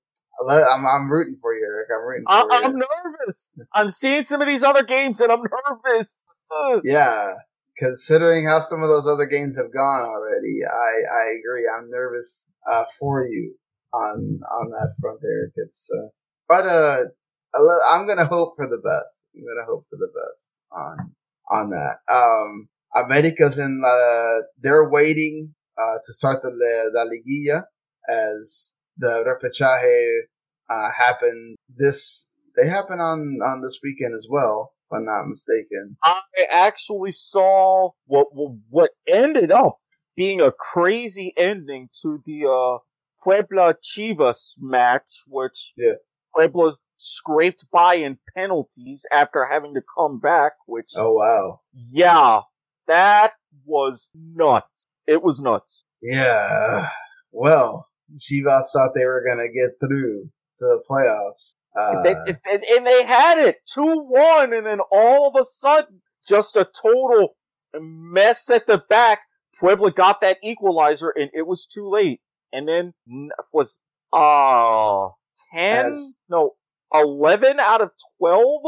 [0.48, 1.88] I'm, I'm rooting for you, Erik.
[1.94, 2.64] I'm rooting for I, you.
[2.66, 3.50] I'm nervous.
[3.74, 6.26] I'm seeing some of these other games and I'm nervous.
[6.84, 7.34] yeah,
[7.78, 11.68] considering how some of those other games have gone already, I I agree.
[11.68, 13.54] I'm nervous uh, for you
[13.92, 15.52] on on that front, Erik.
[15.56, 16.08] It's uh,
[16.48, 17.04] but uh,
[17.90, 19.28] I'm gonna hope for the best.
[19.36, 21.14] I'm gonna hope for the best on
[21.50, 21.98] on that.
[22.12, 23.82] Um, America's in.
[23.84, 27.62] Uh, they're waiting uh, to start the La Liguilla
[28.08, 30.20] as the repechaje
[30.70, 32.30] uh, happen this.
[32.56, 35.96] They happen on on this weekend as well, if I'm not mistaken.
[36.04, 36.20] I
[36.50, 39.78] actually saw what what ended up
[40.16, 42.78] being a crazy ending to the uh,
[43.22, 45.94] Puebla Chivas match, which yeah.
[46.34, 50.92] Puebla scraped by in penalties after having to come back, which.
[50.96, 51.60] Oh, wow.
[51.90, 52.40] Yeah,
[52.86, 53.32] that
[53.64, 54.86] was nuts.
[55.06, 55.84] It was nuts.
[56.00, 56.90] Yeah.
[57.32, 57.88] Well,
[58.18, 60.24] Chivas thought they were going to get through
[60.58, 61.54] to the playoffs.
[61.78, 62.14] Uh, they,
[62.50, 67.36] and, and they had it 2-1 and then all of a sudden just a total
[67.74, 69.20] mess at the back.
[69.58, 72.20] Puebla got that equalizer and it was too late.
[72.52, 72.92] And then
[73.52, 73.80] was,
[74.12, 75.08] uh,
[75.54, 76.52] 10, As, no,
[76.92, 78.62] 11 out of 12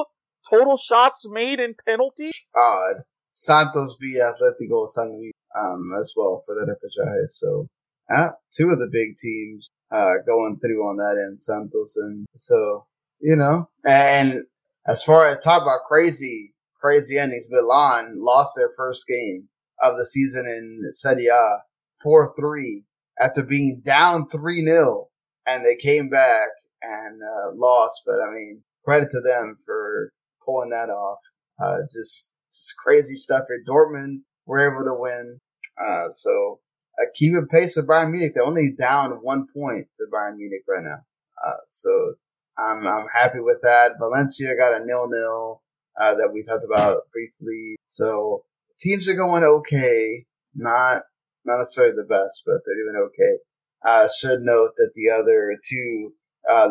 [0.48, 2.30] total shots made in penalty.
[2.56, 3.02] Odd.
[3.32, 7.28] Santos beat Atletico San Luis, um, as well for the repechaje.
[7.28, 7.68] So,
[8.10, 11.96] uh, two of the big teams, uh, going through on that end, Santos.
[11.96, 12.86] And so,
[13.20, 14.44] you know, and
[14.86, 19.48] as far as talk about crazy, crazy endings, Milan lost their first game
[19.82, 21.58] of the season in Serie A
[22.04, 22.84] 4-3
[23.20, 25.04] after being down 3-0
[25.46, 26.48] and they came back
[26.82, 28.02] and uh, lost.
[28.04, 30.10] But I mean, credit to them for
[30.44, 31.18] pulling that off.
[31.62, 33.62] Uh, just, just crazy stuff here.
[33.66, 35.38] Dortmund were able to win.
[35.80, 36.60] Uh, so
[36.98, 38.32] uh, keeping pace with Bayern Munich.
[38.34, 41.00] They're only down one point to Bayern Munich right now.
[41.44, 42.14] Uh, so
[42.58, 43.92] I'm, I'm happy with that.
[43.98, 45.62] Valencia got a nil nil,
[46.00, 47.76] uh, that we talked about briefly.
[47.86, 48.44] So
[48.80, 50.26] teams are going okay.
[50.54, 51.02] Not,
[51.44, 53.42] not necessarily the best, but they're doing okay.
[53.84, 56.12] Uh, should note that the other two
[56.50, 56.68] uh,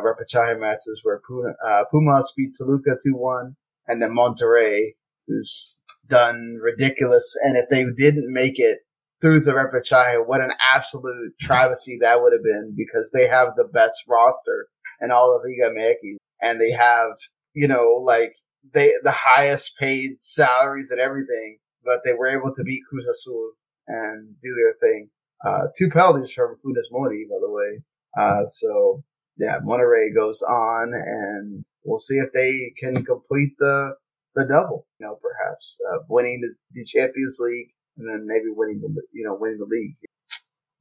[0.00, 3.54] repechaje matches where Puma, uh, Pumas beat Toluca 2-1
[3.86, 4.92] and then Monterrey,
[5.26, 7.34] who's done ridiculous.
[7.42, 8.78] And if they didn't make it
[9.20, 13.68] through the repechaje, what an absolute travesty that would have been because they have the
[13.72, 14.68] best roster
[15.00, 17.12] in all of Liga MX and they have,
[17.54, 18.32] you know, like
[18.72, 23.52] they, the highest paid salaries and everything, but they were able to beat Cruz Azul
[23.86, 25.10] and do their thing.
[25.46, 27.82] Uh, two penalties from Funes Mori, by the way.
[28.18, 29.02] Uh, so
[29.36, 33.94] yeah, Monterrey goes on and we'll see if they can complete the,
[34.34, 38.80] the double, you know, perhaps, uh, winning the, the Champions League and then maybe winning
[38.80, 39.94] the, you know, winning the league.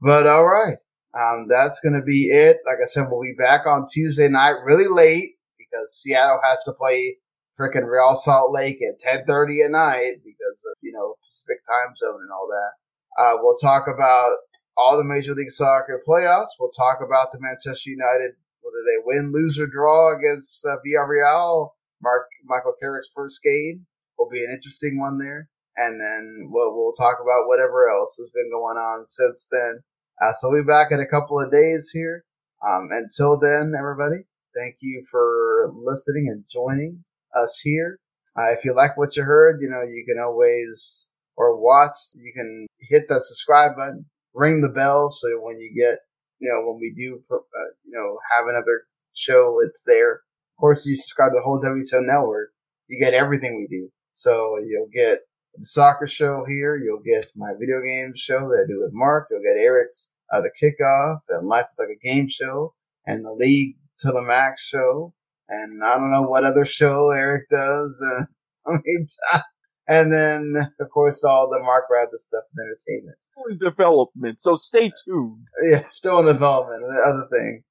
[0.01, 0.78] But all right.
[1.18, 2.57] Um, that's to be it.
[2.65, 6.74] Like I said, we'll be back on Tuesday night really late because Seattle has to
[6.74, 7.18] play
[7.59, 12.22] freaking Real Salt Lake at 1030 at night because of, you know, Pacific time zone
[12.22, 12.72] and all that.
[13.18, 14.38] Uh, we'll talk about
[14.78, 16.53] all the Major League Soccer playoffs.
[16.59, 21.70] We'll talk about the Manchester United, whether they win, lose, or draw against uh, Villarreal.
[21.99, 23.88] Mark Michael Carrick's first game
[24.20, 25.49] will be an interesting one there.
[25.78, 29.80] And then we'll, we'll talk about whatever else has been going on since then.
[30.21, 32.25] Uh, so we'll be back in a couple of days here.
[32.67, 34.25] Um, until then, everybody,
[34.55, 37.03] thank you for listening and joining
[37.36, 37.99] us here.
[38.36, 42.34] Uh, if you like what you heard, you know, you can always, or watch, you
[42.36, 44.05] can hit that subscribe button
[44.38, 45.99] ring the bell so when you get,
[46.39, 50.13] you know, when we do, uh, you know, have another show, it's there.
[50.13, 52.51] Of course, you subscribe to the whole WTO network.
[52.88, 53.89] You get everything we do.
[54.13, 55.19] So you'll get
[55.58, 56.78] the soccer show here.
[56.78, 59.28] You'll get my video games show that I do with Mark.
[59.30, 62.74] You'll get Erik's uh, the kickoff and life is like a game show
[63.05, 65.14] and the league to the max show.
[65.49, 68.03] And I don't know what other show Erik does.
[68.05, 68.24] Uh,
[68.68, 69.08] I mean,
[69.88, 73.18] and then, of course, all the Mark Radler stuff in entertainment.
[73.32, 75.45] Still In development, so stay tuned.
[75.64, 76.82] Yeah, still in development.
[76.82, 77.64] The other thing.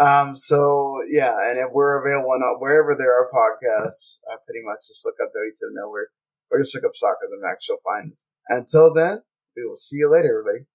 [0.00, 4.88] um, so yeah, and if we're available on wherever there are podcasts, uh, pretty much
[4.88, 6.08] just look up WTO Network
[6.50, 7.66] or just look up Soccer the Max.
[7.68, 8.26] You'll find us.
[8.48, 9.22] Until then,
[9.56, 10.66] we will see you later, everybody.